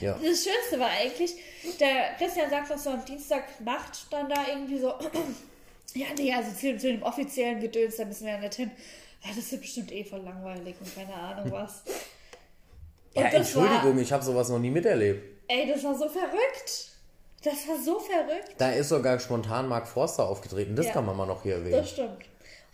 Ja. 0.00 0.14
Das 0.14 0.44
Schönste 0.44 0.78
war 0.78 0.88
eigentlich, 0.90 1.34
der 1.78 2.14
Christian 2.18 2.50
sagt 2.50 2.70
uns 2.70 2.84
so 2.84 2.90
am 2.90 3.04
Dienstagnacht 3.04 4.06
dann 4.12 4.28
da 4.28 4.46
irgendwie 4.48 4.78
so, 4.78 4.88
ja, 5.94 6.06
nee, 6.16 6.32
also 6.32 6.50
zu, 6.52 6.76
zu 6.76 6.88
dem 6.92 7.02
offiziellen 7.02 7.60
Gedöns, 7.60 7.96
da 7.96 8.04
müssen 8.04 8.26
wir 8.26 8.34
ja 8.34 8.40
nicht 8.40 8.54
hin. 8.54 8.70
Ja, 9.22 9.30
das 9.34 9.50
wird 9.52 9.62
bestimmt 9.62 9.92
eh 9.92 10.04
voll 10.04 10.20
langweilig 10.20 10.76
und 10.80 10.94
keine 10.94 11.14
Ahnung 11.14 11.50
was. 11.52 11.82
Ja, 13.14 13.22
Entschuldigung, 13.26 13.94
War, 13.96 14.02
ich 14.02 14.12
habe 14.12 14.24
sowas 14.24 14.48
noch 14.48 14.58
nie 14.58 14.70
miterlebt. 14.70 15.22
ey, 15.48 15.68
das 15.72 15.82
war 15.84 15.94
so 15.94 16.08
verrückt. 16.08 16.90
Das 17.44 17.68
war 17.68 17.76
so 17.82 17.98
verrückt. 18.00 18.54
Da 18.58 18.70
ist 18.70 18.88
sogar 18.88 19.18
spontan 19.20 19.68
Mark 19.68 19.86
Forster 19.86 20.26
aufgetreten. 20.28 20.74
Das 20.76 20.86
Ja. 20.86 20.92
kann 20.92 21.04
man 21.06 21.16
mal 21.16 21.26
noch 21.26 21.42
hier 21.42 21.56
erwähnen. 21.56 21.72
Das 21.76 21.90
stimmt. 21.90 22.18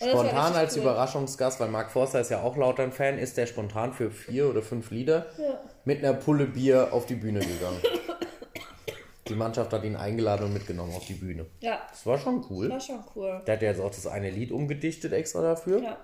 Und 0.00 0.08
Spontan 0.08 0.54
als 0.54 0.76
cool. 0.76 0.82
Überraschungsgast, 0.82 1.60
weil 1.60 1.68
Mark 1.68 1.90
Forster 1.90 2.20
ist 2.20 2.30
ja 2.30 2.40
auch 2.42 2.56
lauter 2.56 2.84
ein 2.84 2.92
Fan, 2.92 3.18
ist 3.18 3.36
der 3.36 3.44
spontan 3.46 3.92
für 3.92 4.10
vier 4.10 4.48
oder 4.48 4.62
fünf 4.62 4.90
Lieder 4.90 5.26
Ja. 5.38 5.60
mit 5.84 5.98
einer 6.02 6.14
Pulle 6.14 6.46
Bier 6.46 6.88
auf 6.92 7.04
die 7.04 7.16
Bühne 7.16 7.40
gegangen. 7.40 7.82
Die 9.28 9.34
Mannschaft 9.36 9.72
hat 9.72 9.84
ihn 9.84 9.94
eingeladen 9.94 10.46
und 10.46 10.54
mitgenommen 10.54 10.92
auf 10.94 11.04
die 11.06 11.14
Bühne. 11.14 11.46
Ja. 11.60 11.78
Das 11.90 12.04
war 12.04 12.18
schon 12.18 12.44
cool. 12.50 12.68
Das 12.68 12.88
war 12.88 12.96
schon 12.96 13.04
cool. 13.14 13.40
Der 13.46 13.54
hat 13.54 13.62
ja 13.62 13.68
jetzt 13.68 13.80
auch 13.80 13.90
das 13.90 14.06
eine 14.08 14.28
Lied 14.30 14.50
umgedichtet 14.50 15.12
extra 15.12 15.40
dafür. 15.42 15.80
Ja. 15.82 15.96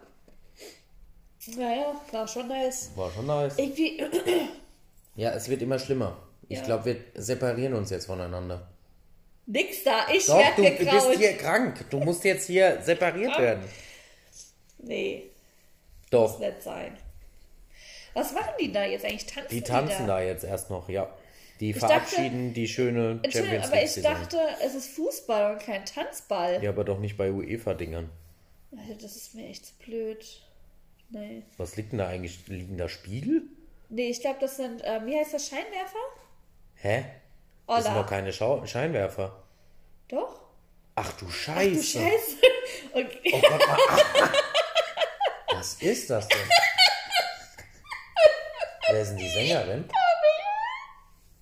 Ja, 1.46 1.74
ja, 1.74 2.00
war 2.12 2.26
schon 2.28 2.48
nice. 2.48 2.90
War 2.96 3.10
schon 3.12 3.26
nice. 3.26 3.54
Irgendwie, 3.58 4.02
Ja, 5.16 5.30
es 5.32 5.48
wird 5.48 5.62
immer 5.62 5.78
schlimmer. 5.78 6.16
Ich 6.48 6.58
Ja. 6.58 6.64
glaube, 6.64 6.84
wir 6.86 6.96
separieren 7.14 7.74
uns 7.74 7.90
jetzt 7.90 8.06
voneinander. 8.06 8.68
nix 9.46 9.82
da. 9.84 10.06
Ich 10.12 10.26
Doch, 10.26 10.38
werd 10.38 10.58
du 10.58 10.84
bist 10.84 11.18
hier 11.18 11.36
krank. 11.36 11.84
Du 11.90 11.98
musst 12.00 12.24
jetzt 12.24 12.46
hier 12.46 12.80
separiert 12.82 13.32
Ah. 13.34 13.40
werden. 13.40 13.64
Nee, 14.78 15.30
Doch. 16.10 16.32
muss 16.32 16.40
nicht 16.40 16.62
sein. 16.62 16.96
Was 18.14 18.32
machen 18.32 18.52
die 18.60 18.72
da 18.72 18.84
jetzt 18.84 19.04
eigentlich? 19.04 19.26
Tanzen 19.26 19.48
Die 19.50 19.60
tanzen 19.62 20.06
da 20.06 20.20
jetzt 20.22 20.44
erst 20.44 20.70
noch, 20.70 20.88
ja. 20.88 21.12
Die 21.60 21.72
dachte- 21.72 21.86
verabschieden 21.86 22.52
die 22.54 22.68
schöne 22.68 23.20
Entschuldigung, 23.22 23.42
Champions 23.62 23.66
aber 23.66 23.76
League 23.76 23.84
ich 23.86 23.92
Saison. 23.92 24.12
dachte, 24.12 24.38
es 24.64 24.74
ist 24.74 24.88
Fußball 24.88 25.52
und 25.54 25.62
kein 25.62 25.84
Tanzball. 25.86 26.62
Ja, 26.62 26.70
aber 26.70 26.84
doch 26.84 26.98
nicht 26.98 27.16
bei 27.16 27.30
UEFA-Dingern. 27.32 28.10
Also, 28.76 28.94
das 29.00 29.16
ist 29.16 29.34
mir 29.34 29.48
echt 29.48 29.64
zu 29.66 29.72
blöd. 29.84 30.24
Nee. 31.10 31.42
Was 31.56 31.76
liegt 31.76 31.92
denn 31.92 31.98
da 31.98 32.08
eigentlich? 32.08 32.46
Liegen 32.48 32.76
da 32.76 32.88
Spiegel? 32.88 33.42
Nee, 33.88 34.10
ich 34.10 34.20
glaube, 34.20 34.38
das 34.40 34.56
sind, 34.56 34.82
ähm, 34.84 35.06
wie 35.06 35.16
heißt 35.16 35.32
das, 35.34 35.48
Scheinwerfer? 35.48 35.98
Hä? 36.74 37.04
Das 37.68 37.84
sind 37.84 37.94
doch 37.94 38.06
keine 38.06 38.32
Schau 38.32 38.64
Scheinwerfer. 38.66 39.42
Doch? 40.08 40.40
Ach 40.96 41.12
du 41.12 41.26
Du 41.26 41.30
Scheiße. 41.30 41.82
Scheiße. 41.82 42.36
Okay. 42.92 43.30
Oh 43.34 43.40
Gott, 43.40 43.66
mal- 43.68 44.30
Was 45.58 45.74
ist 45.82 46.08
das 46.10 46.26
denn? 46.28 46.38
Wer 48.90 49.00
ist 49.02 49.10
denn 49.10 49.18
die 49.18 49.28
Sängerin? 49.28 49.84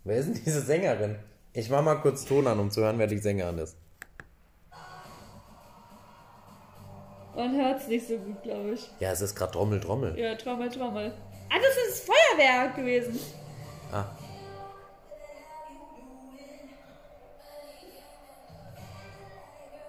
Wer 0.05 0.17
ist 0.17 0.27
denn 0.27 0.43
diese 0.45 0.61
Sängerin? 0.63 1.19
Ich 1.53 1.71
mach 1.71 1.83
mal 1.83 1.97
kurz 1.97 2.25
Ton 2.25 2.47
an, 2.47 2.59
um 2.59 2.71
zu 2.71 2.83
hören, 2.83 2.99
wer 2.99 3.07
die 3.07 3.19
Sängerin 3.19 3.59
ist. 3.59 3.77
Man 7.37 7.57
hört 7.57 7.81
es 7.81 7.89
nicht 7.89 8.07
so 8.07 8.17
gut, 8.17 8.43
glaube 8.43 8.71
ich. 8.71 8.89
Ja, 9.01 9.11
es 9.11 9.21
ist 9.21 9.35
gerade 9.35 9.53
Trommel, 9.53 9.81
Trommel. 9.81 10.17
Ja, 10.19 10.35
Trommel, 10.37 10.71
Trommel. 10.71 11.13
Ah, 11.51 11.57
das 11.57 11.89
ist 11.95 12.07
Feuerwerk 12.07 12.77
gewesen. 12.77 13.19
Ah. 13.93 14.05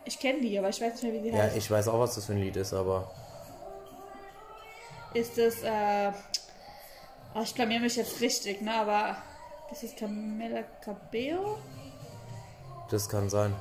Ich 0.05 0.19
kenne 0.19 0.41
die, 0.41 0.57
aber 0.59 0.69
ich 0.69 0.79
weiß 0.79 0.93
nicht 0.93 1.03
mehr, 1.03 1.13
wie 1.13 1.29
sie 1.29 1.35
Ja, 1.35 1.43
heißt. 1.43 1.57
ich 1.57 1.69
weiß 1.69 1.87
auch, 1.87 1.99
was 1.99 2.15
das 2.15 2.25
für 2.25 2.33
ein 2.33 2.39
Lied 2.41 2.55
ist, 2.55 2.73
aber. 2.73 3.09
Ist 5.13 5.37
das, 5.37 5.63
äh... 5.63 6.11
Oh, 7.33 7.41
ich 7.41 7.53
blamier 7.53 7.79
mich 7.79 7.95
jetzt 7.95 8.21
richtig, 8.21 8.61
ne, 8.61 8.73
aber... 8.73 9.17
Ist 9.71 9.83
das 9.83 9.95
Camilla 9.95 10.61
Cabello? 10.83 11.57
Das 12.91 13.09
kann 13.09 13.29
sein. 13.29 13.53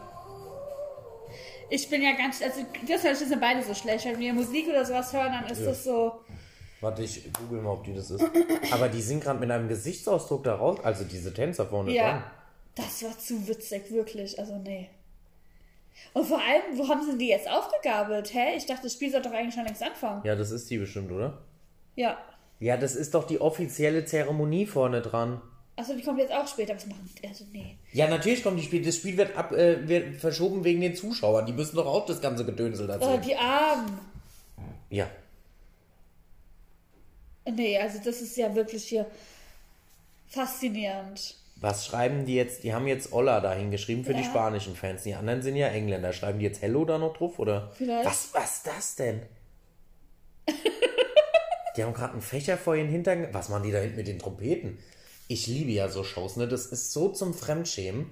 Ich 1.75 1.91
bin 1.91 2.03
ja 2.03 2.13
ganz... 2.13 2.41
Also, 2.41 2.61
das 2.87 3.19
sind 3.19 3.41
beide 3.41 3.61
so 3.61 3.75
schlecht. 3.75 4.05
Wenn 4.05 4.21
wir 4.21 4.33
Musik 4.33 4.69
oder 4.69 4.85
sowas 4.85 5.13
hören, 5.13 5.33
dann 5.33 5.47
ist 5.51 5.61
Ja. 5.61 5.67
das 5.67 5.83
so... 5.83 6.21
Warte, 6.81 7.03
ich 7.03 7.33
google 7.33 7.63
mal, 7.63 7.71
ob 7.73 7.83
die 7.83 7.95
das 7.95 8.11
ist. 8.13 8.23
Aber 8.71 8.89
die 8.89 9.01
sind 9.03 9.25
gerade 9.25 9.41
mit 9.41 9.51
einem 9.51 9.67
Gesichtsausdruck 9.69 10.45
da 10.45 10.55
raus. 10.55 10.79
Also 10.85 11.03
diese 11.03 11.35
Tänzer 11.35 11.67
vorne 11.67 11.93
dran. 11.93 11.97
Ja, 11.97 12.31
das 12.77 13.03
war 13.03 13.19
zu 13.19 13.49
witzig, 13.49 13.91
wirklich. 13.91 14.39
Also, 14.39 14.57
nee. 14.59 14.89
Und 16.13 16.27
vor 16.27 16.39
allem, 16.39 16.79
wo 16.79 16.89
haben 16.89 17.05
sie 17.11 17.19
die 17.19 17.29
jetzt 17.29 17.51
aufgegabelt? 17.51 18.33
Hä? 18.33 18.57
Ich 18.57 18.67
dachte, 18.67 18.83
das 18.85 18.93
Spiel 18.93 19.11
soll 19.11 19.23
doch 19.23 19.33
eigentlich 19.33 19.55
schon 19.55 19.65
längst 19.65 19.83
anfangen. 19.83 20.21
Ja, 20.25 20.37
das 20.37 20.53
ist 20.53 20.71
die 20.71 20.79
bestimmt, 20.79 21.11
oder? 21.11 21.39
Ja. 21.97 22.19
Ja, 22.61 22.77
das 22.77 22.95
ist 22.95 23.15
doch 23.15 23.27
die 23.27 23.41
offizielle 23.41 24.05
Zeremonie 24.05 24.67
vorne 24.67 25.03
dran. 25.03 25.41
Achso, 25.77 25.95
die 25.95 26.03
kommt 26.03 26.19
jetzt 26.21 26.33
auch 26.33 26.47
später. 26.47 26.75
Was 26.77 26.87
machen 26.87 27.09
die? 27.21 27.27
Also, 27.27 27.45
nee. 27.53 27.77
Ja, 27.93 28.09
natürlich 28.09 28.43
kommt 28.45 28.59
die 28.59 28.63
Spiel. 28.63 28.85
Das 28.85 28.97
Spiel 28.97 29.17
wird, 29.17 29.37
ab, 29.37 29.51
äh, 29.53 29.89
wird 29.89 30.17
verschoben 30.17 30.63
wegen 30.63 30.81
den 30.81 30.95
Zuschauern. 30.95 31.47
Die 31.47 31.53
müssen 31.53 31.77
doch 31.77 31.87
auch 31.87 32.07
das 32.07 32.21
ganze 32.21 32.45
Gedönsel 32.45 32.87
dazu. 32.87 33.07
Oh, 33.09 33.17
die 33.17 33.35
Armen. 33.35 33.99
ja. 34.91 35.09
Nee, 37.47 37.79
also 37.79 37.99
das 38.03 38.23
ist 38.23 38.37
ja 38.37 38.55
wirklich 38.55 38.85
hier 38.85 39.07
faszinierend. 40.29 41.37
Was 41.57 41.87
schreiben 41.87 42.25
die 42.27 42.35
jetzt? 42.37 42.65
Die 42.65 42.73
haben 42.73 42.87
jetzt 42.87 43.13
Olla 43.13 43.41
dahin 43.41 43.71
geschrieben 43.71 44.05
für 44.05 44.15
die 44.15 44.23
Ja. 44.23 44.27
spanischen 44.27 44.75
Fans. 44.77 45.03
Die 45.03 45.15
anderen 45.15 45.43
sind 45.43 45.57
ja 45.57 45.69
Engländer. 45.69 46.13
Schreiben 46.13 46.39
die 46.39 46.47
jetzt 46.47 46.63
Hello 46.63 46.85
da 46.85 46.99
noch 46.99 47.17
drauf? 47.17 47.39
Oder? 47.39 47.71
Vielleicht. 47.77 48.07
Was, 48.07 48.31
was 48.33 48.57
ist 48.57 48.67
das 48.67 48.97
denn? 48.97 49.23
die 51.77 51.85
haben 51.85 51.93
gerade 51.95 52.15
einen 52.15 52.23
Fächer 52.23 52.57
vor 52.57 52.75
ihren 52.77 52.89
Hintern. 52.89 53.29
Was 53.33 53.49
machen 53.51 53.63
die 53.65 53.73
da 53.73 53.79
hinten 53.79 53.97
mit 53.97 54.07
den 54.09 54.19
Trompeten? 54.19 54.79
Ich 55.29 55.47
liebe 55.47 55.71
ja 55.71 55.89
so 55.89 56.05
Shows, 56.05 56.37
ne? 56.37 56.47
Das 56.47 56.67
ist 56.67 56.93
so 56.93 57.09
zum 57.09 57.35
Fremdschämen. 57.35 58.11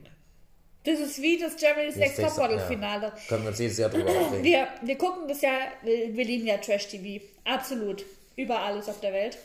Das 0.84 0.98
ist 0.98 1.22
wie 1.22 1.38
das 1.38 1.56
Germany's 1.56 1.96
Next 1.96 2.18
Next 2.18 2.36
Topmodel 2.36 2.58
ja. 2.58 2.66
Finale. 2.66 3.12
Können 3.28 3.44
wir 3.44 3.50
uns 3.50 3.58
jedes 3.58 3.78
Jahr 3.78 3.90
drüber 3.90 4.10
aufregen. 4.20 4.42
Wir, 4.42 4.68
wir 4.82 4.98
gucken 4.98 5.28
das 5.28 5.40
ja, 5.42 5.52
wir, 5.82 6.14
wir 6.14 6.24
lieben 6.24 6.46
ja 6.46 6.56
Trash 6.58 6.88
TV. 6.88 7.24
Absolut. 7.44 8.04
Über 8.36 8.58
alles 8.58 8.88
auf 8.88 9.00
der 9.00 9.12
Welt. 9.12 9.38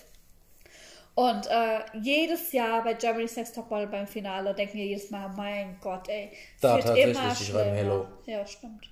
Und 1.13 1.47
äh, 1.47 1.79
jedes 2.01 2.51
Jahr 2.51 2.83
bei 2.83 2.93
Germany's 2.93 3.35
Next 3.35 3.55
Topmodel 3.55 3.87
beim 3.87 4.07
Finale 4.07 4.53
denken 4.53 4.77
wir 4.77 4.85
jedes 4.85 5.09
Mal, 5.09 5.29
mein 5.29 5.77
Gott, 5.81 6.07
ey. 6.09 6.31
Da 6.61 6.77
tatsächlich, 6.77 7.17
schreiben 7.17 7.35
schlimmer. 7.35 7.63
Hello. 7.63 8.07
Ja, 8.25 8.45
stimmt. 8.45 8.89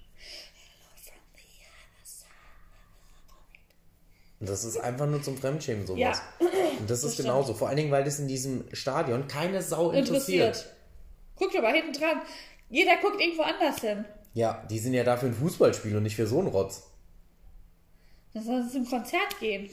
Und 4.46 4.52
das 4.52 4.64
ist 4.64 4.78
einfach 4.78 5.08
nur 5.08 5.24
zum 5.24 5.38
Fremdschämen 5.38 5.88
sowas. 5.88 6.00
Ja. 6.00 6.14
Und 6.80 6.88
das 6.88 7.04
ist 7.04 7.14
stimmt. 7.14 7.30
genauso. 7.30 7.56
Vor 7.56 7.68
allen 7.68 7.78
Dingen, 7.78 7.92
weil 7.92 8.04
das 8.04 8.20
in 8.20 8.28
diesem 8.28 8.64
Stadion 8.74 9.28
keine 9.28 9.64
Sau 9.64 9.90
interessiert. 9.90 10.56
Interessiert. 10.56 10.76
Doch 11.40 11.62
mal 11.64 11.74
hinten 11.74 11.94
dran. 11.94 12.22
Jeder 12.70 12.98
guckt 13.02 13.20
irgendwo 13.20 13.42
anders 13.42 13.82
hin. 13.82 14.06
Ja, 14.36 14.64
die 14.70 14.78
sind 14.78 14.94
ja 14.94 15.04
dafür 15.04 15.30
ein 15.30 15.34
Fußballspiel 15.34 15.98
und 15.98 16.04
nicht 16.04 16.16
für 16.16 16.28
so 16.28 16.38
einen 16.38 16.50
Rotz. 16.50 16.84
Dann 18.36 18.44
soll 18.44 18.60
es 18.60 18.72
zum 18.72 18.88
Konzert 18.88 19.40
gehen. 19.40 19.68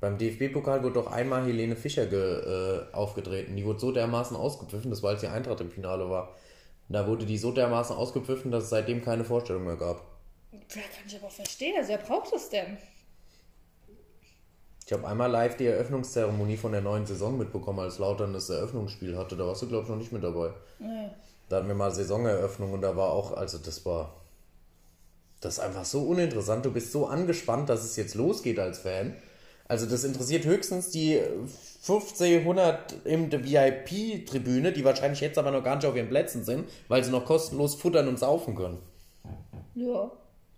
Beim 0.00 0.16
DFB-Pokal 0.16 0.82
wurde 0.82 0.94
doch 0.94 1.12
einmal 1.12 1.44
Helene 1.44 1.76
Fischer 1.76 2.06
ge, 2.06 2.20
äh, 2.20 2.94
aufgetreten. 2.94 3.54
Die 3.54 3.66
wurde 3.66 3.80
so 3.80 3.92
dermaßen 3.92 4.34
ausgepfiffen, 4.34 4.90
das 4.90 5.02
war 5.02 5.10
als 5.10 5.20
die 5.20 5.26
Eintracht 5.26 5.60
im 5.60 5.70
Finale 5.70 6.08
war. 6.08 6.34
Da 6.88 7.06
wurde 7.06 7.26
die 7.26 7.36
so 7.36 7.52
dermaßen 7.52 7.94
ausgepfiffen, 7.94 8.50
dass 8.50 8.64
es 8.64 8.70
seitdem 8.70 9.02
keine 9.02 9.24
Vorstellung 9.24 9.64
mehr 9.64 9.76
gab. 9.76 10.02
Ja, 10.52 10.58
kann 10.68 11.04
ich 11.06 11.16
aber 11.16 11.30
verstehen. 11.30 11.74
Also, 11.76 11.90
wer 11.90 11.98
braucht 11.98 12.32
das 12.32 12.48
denn? 12.48 12.78
Ich 14.86 14.92
habe 14.92 15.06
einmal 15.06 15.30
live 15.30 15.56
die 15.56 15.66
Eröffnungszeremonie 15.66 16.58
von 16.58 16.72
der 16.72 16.82
neuen 16.82 17.06
Saison 17.06 17.38
mitbekommen, 17.38 17.80
als 17.80 17.98
Lautern 17.98 18.34
das 18.34 18.50
Eröffnungsspiel 18.50 19.16
hatte. 19.16 19.34
Da 19.36 19.46
warst 19.46 19.62
du, 19.62 19.68
glaube 19.68 19.84
ich, 19.84 19.88
noch 19.88 19.96
nicht 19.96 20.12
mit 20.12 20.22
dabei. 20.22 20.50
Nee. 20.78 21.08
Da 21.48 21.56
hatten 21.56 21.68
wir 21.68 21.74
mal 21.74 21.90
Saisoneröffnung 21.90 22.72
und 22.72 22.82
da 22.82 22.94
war 22.96 23.10
auch, 23.10 23.32
also 23.32 23.58
das 23.58 23.84
war, 23.86 24.12
das 25.40 25.54
ist 25.54 25.60
einfach 25.60 25.86
so 25.86 26.02
uninteressant. 26.02 26.66
Du 26.66 26.72
bist 26.72 26.92
so 26.92 27.06
angespannt, 27.06 27.70
dass 27.70 27.82
es 27.82 27.96
jetzt 27.96 28.14
losgeht 28.14 28.58
als 28.58 28.78
Fan. 28.78 29.16
Also 29.68 29.86
das 29.86 30.04
interessiert 30.04 30.44
höchstens 30.44 30.90
die 30.90 31.18
50, 31.82 32.40
100 32.40 33.06
im 33.06 33.32
VIP-Tribüne, 33.32 34.72
die 34.72 34.84
wahrscheinlich 34.84 35.20
jetzt 35.20 35.38
aber 35.38 35.50
noch 35.50 35.64
gar 35.64 35.76
nicht 35.76 35.86
auf 35.86 35.96
ihren 35.96 36.10
Plätzen 36.10 36.44
sind, 36.44 36.68
weil 36.88 37.02
sie 37.02 37.10
noch 37.10 37.24
kostenlos 37.24 37.74
futtern 37.74 38.08
und 38.08 38.18
saufen 38.18 38.54
können. 38.54 38.78
Ja, 39.74 40.10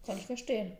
kann 0.05 0.19
ich 0.19 0.27
verstehen. 0.27 0.73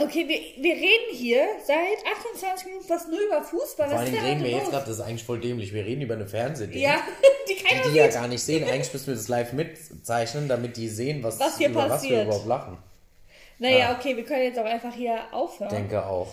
Okay, 0.00 0.28
wir, 0.28 0.62
wir 0.62 0.74
reden 0.74 1.14
hier 1.14 1.46
seit 1.66 1.98
28 2.18 2.66
Minuten 2.66 2.84
fast 2.86 3.08
nur 3.08 3.18
über 3.20 3.42
Fußball. 3.42 3.88
Vor 3.90 4.04
denn 4.04 4.14
reden 4.14 4.44
wir 4.44 4.50
jetzt 4.50 4.70
gerade, 4.70 4.86
das 4.86 4.96
ist 4.96 5.00
eigentlich 5.00 5.24
voll 5.24 5.40
dämlich, 5.40 5.72
wir 5.72 5.84
reden 5.84 6.02
über 6.02 6.14
eine 6.14 6.26
Fernsehding. 6.26 6.80
Ja, 6.80 6.96
die 7.48 7.54
keiner 7.54 7.82
Die 7.82 7.88
sieht. 7.88 7.96
ja 7.96 8.06
gar 8.08 8.28
nicht 8.28 8.42
sehen. 8.42 8.64
Eigentlich 8.68 8.92
müssen 8.92 9.06
wir 9.08 9.14
das 9.14 9.28
live 9.28 9.52
mitzeichnen, 9.52 10.48
damit 10.48 10.76
die 10.76 10.88
sehen, 10.88 11.22
was, 11.22 11.40
Was 11.40 11.58
hier 11.58 11.68
über 11.70 11.80
was 11.80 12.02
wir 12.02 12.08
passiert. 12.10 12.24
überhaupt 12.26 12.46
lachen. 12.46 12.78
Naja, 13.58 13.90
Ah. 13.90 13.96
okay, 13.98 14.16
wir 14.16 14.24
können 14.24 14.42
jetzt 14.44 14.58
auch 14.58 14.64
einfach 14.64 14.94
hier 14.94 15.20
aufhören. 15.32 15.70
Denke 15.70 16.06
auch. 16.06 16.28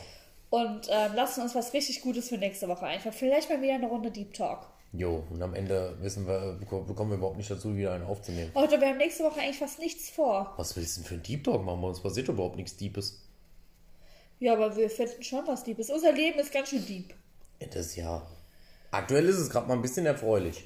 Und 0.52 0.88
ähm, 0.90 1.16
lassen 1.16 1.42
uns 1.42 1.56
was 1.56 1.74
richtig 1.74 2.02
Gutes 2.02 2.30
für 2.30 2.38
nächste 2.38 2.68
Woche 2.68 2.86
einfach. 2.86 3.12
Vielleicht 3.14 3.50
mal 3.50 3.62
wieder 3.62 3.74
eine 3.74 3.88
Runde 3.88 4.12
Deep 4.12 4.34
Talk. 4.34 4.60
Jo, 4.94 5.24
und 5.30 5.42
am 5.42 5.54
Ende 5.56 5.98
wissen 6.02 6.26
wir, 6.26 6.58
beko- 6.64 6.86
bekommen 6.86 7.10
wir 7.12 7.18
überhaupt 7.18 7.36
nicht 7.36 7.52
dazu, 7.52 7.76
wieder 7.76 7.94
einen 7.94 8.06
aufzunehmen. 8.06 8.52
Heute, 8.56 8.80
wir 8.80 8.88
haben 8.88 8.98
nächste 8.98 9.24
Woche 9.26 9.42
eigentlich 9.42 9.58
fast 9.58 9.80
nichts 9.80 10.10
vor. 10.10 10.54
Was 10.56 10.78
willst 10.78 10.96
du 10.96 11.02
denn 11.02 11.08
für 11.10 11.16
ein 11.16 11.24
Deep 11.24 11.44
Talk 11.44 11.66
machen? 11.66 11.82
Bei 11.82 11.88
uns 11.88 12.00
passiert 12.00 12.30
überhaupt 12.30 12.56
nichts 12.56 12.78
Deepes. 12.78 13.20
Ja, 14.40 14.54
aber 14.54 14.76
wir 14.76 14.90
finden 14.90 15.24
schon 15.24 15.46
was 15.48 15.64
Deepes. 15.64 15.90
Unser 15.90 16.12
Leben 16.12 16.40
ist 16.40 16.52
ganz 16.54 16.70
schön 16.70 16.86
deep. 16.86 17.14
Das 17.74 17.96
ja. 17.96 18.22
Aktuell 18.92 19.26
ist 19.28 19.38
es 19.38 19.50
gerade 19.50 19.68
mal 19.68 19.74
ein 19.76 19.82
bisschen 19.82 20.06
erfreulich. 20.06 20.66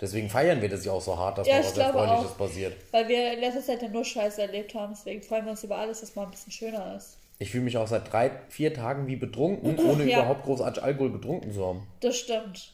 Deswegen 0.00 0.28
feiern 0.28 0.60
wir 0.60 0.68
das 0.68 0.84
ja 0.84 0.92
auch 0.92 1.00
so 1.00 1.16
hart, 1.16 1.38
dass 1.38 1.46
Ja, 1.46 1.54
mal 1.54 1.64
was 1.64 1.76
Erfreuliches 1.78 2.26
auch. 2.32 2.38
passiert. 2.38 2.76
Weil 2.90 3.08
wir 3.08 3.32
in 3.34 3.40
letzter 3.40 3.62
Zeit 3.62 3.82
ja 3.82 3.88
nur 3.88 4.04
Scheiße 4.04 4.42
erlebt 4.42 4.74
haben. 4.74 4.92
Deswegen 4.94 5.22
freuen 5.22 5.44
wir 5.44 5.52
uns 5.52 5.62
über 5.62 5.76
alles, 5.78 6.02
was 6.02 6.14
mal 6.16 6.24
ein 6.24 6.30
bisschen 6.30 6.52
schöner 6.52 6.96
ist. 6.96 7.18
Ich 7.38 7.50
fühle 7.50 7.64
mich 7.64 7.76
auch 7.76 7.86
seit 7.86 8.12
drei, 8.12 8.30
vier 8.48 8.74
Tagen 8.74 9.06
wie 9.06 9.16
betrunken, 9.16 9.78
ohne 9.90 10.04
Ja. 10.04 10.18
überhaupt 10.20 10.44
großartig 10.44 10.82
Alkohol 10.82 11.12
getrunken 11.12 11.52
zu 11.52 11.64
haben. 11.66 11.86
Das 12.00 12.16
stimmt. 12.16 12.72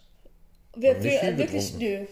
Wir, 0.77 0.91
Haben 0.95 1.01
nicht 1.03 1.13
wir 1.13 1.21
viel 1.21 1.39
wirklich, 1.39 1.75
nö. 1.75 2.07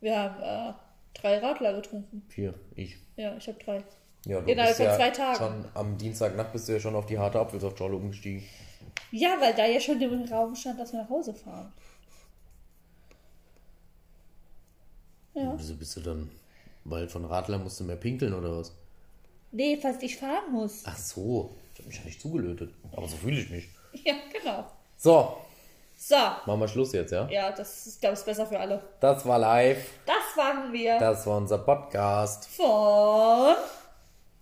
Wir 0.00 0.18
haben 0.18 0.42
äh, 0.42 0.72
drei 1.20 1.38
Radler 1.38 1.74
getrunken. 1.74 2.22
Vier, 2.28 2.54
ich. 2.74 2.96
Ja, 3.16 3.36
ich 3.36 3.46
habe 3.48 3.58
drei. 3.62 3.82
Ja, 4.28 4.42
du 4.42 4.52
Innerhalb 4.52 4.76
bist 4.76 4.80
von 4.80 4.86
ja 4.86 4.96
zwei 4.96 5.10
Tagen. 5.10 5.38
Schon 5.38 5.64
am 5.72 5.96
Dienstagnacht 5.96 6.52
bist 6.52 6.68
du 6.68 6.72
ja 6.74 6.80
schon 6.80 6.94
auf 6.94 7.06
die 7.06 7.18
harte 7.18 7.40
Apfelsaftschorle 7.40 7.96
umgestiegen. 7.96 8.44
Ja, 9.10 9.36
weil 9.40 9.54
da 9.54 9.64
ja 9.64 9.80
schon 9.80 10.00
im 10.02 10.24
Raum 10.24 10.54
stand, 10.54 10.78
dass 10.78 10.92
wir 10.92 11.00
nach 11.00 11.08
Hause 11.08 11.32
fahren. 11.32 11.72
Ja. 15.32 15.54
Wieso 15.56 15.74
bist 15.76 15.96
du 15.96 16.00
dann, 16.00 16.30
weil 16.84 17.08
von 17.08 17.24
Radler 17.24 17.56
musst 17.58 17.80
du 17.80 17.84
mehr 17.84 17.96
pinkeln 17.96 18.34
oder 18.34 18.58
was? 18.58 18.74
Nee, 19.50 19.78
falls 19.80 20.02
ich 20.02 20.18
fahren 20.18 20.52
muss. 20.52 20.82
Ach 20.84 20.98
so, 20.98 21.56
ich 21.72 21.78
habe 21.78 21.88
mich 21.88 21.98
ja 21.98 22.04
nicht 22.04 22.20
zugelötet. 22.20 22.70
Aber 22.94 23.08
so 23.08 23.16
fühle 23.16 23.40
ich 23.40 23.50
mich. 23.50 23.68
Ja, 24.04 24.14
genau. 24.30 24.70
So. 24.98 25.38
So. 25.96 26.14
Machen 26.14 26.60
wir 26.60 26.68
Schluss 26.68 26.92
jetzt, 26.92 27.10
ja? 27.10 27.26
Ja, 27.30 27.50
das 27.50 27.86
ist, 27.86 28.00
glaube 28.02 28.16
ich, 28.18 28.22
besser 28.22 28.46
für 28.46 28.60
alle. 28.60 28.82
Das 29.00 29.24
war 29.24 29.38
live. 29.38 29.90
Das 30.04 30.36
waren 30.36 30.70
wir. 30.70 30.98
Das 30.98 31.26
war 31.26 31.38
unser 31.38 31.58
Podcast. 31.58 32.46
Von 32.48 33.56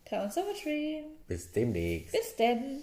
Conservatory. 0.09 1.05
Bis 1.27 1.51
demnächst. 1.53 2.13
Bis 2.13 2.37
denn. 2.37 2.83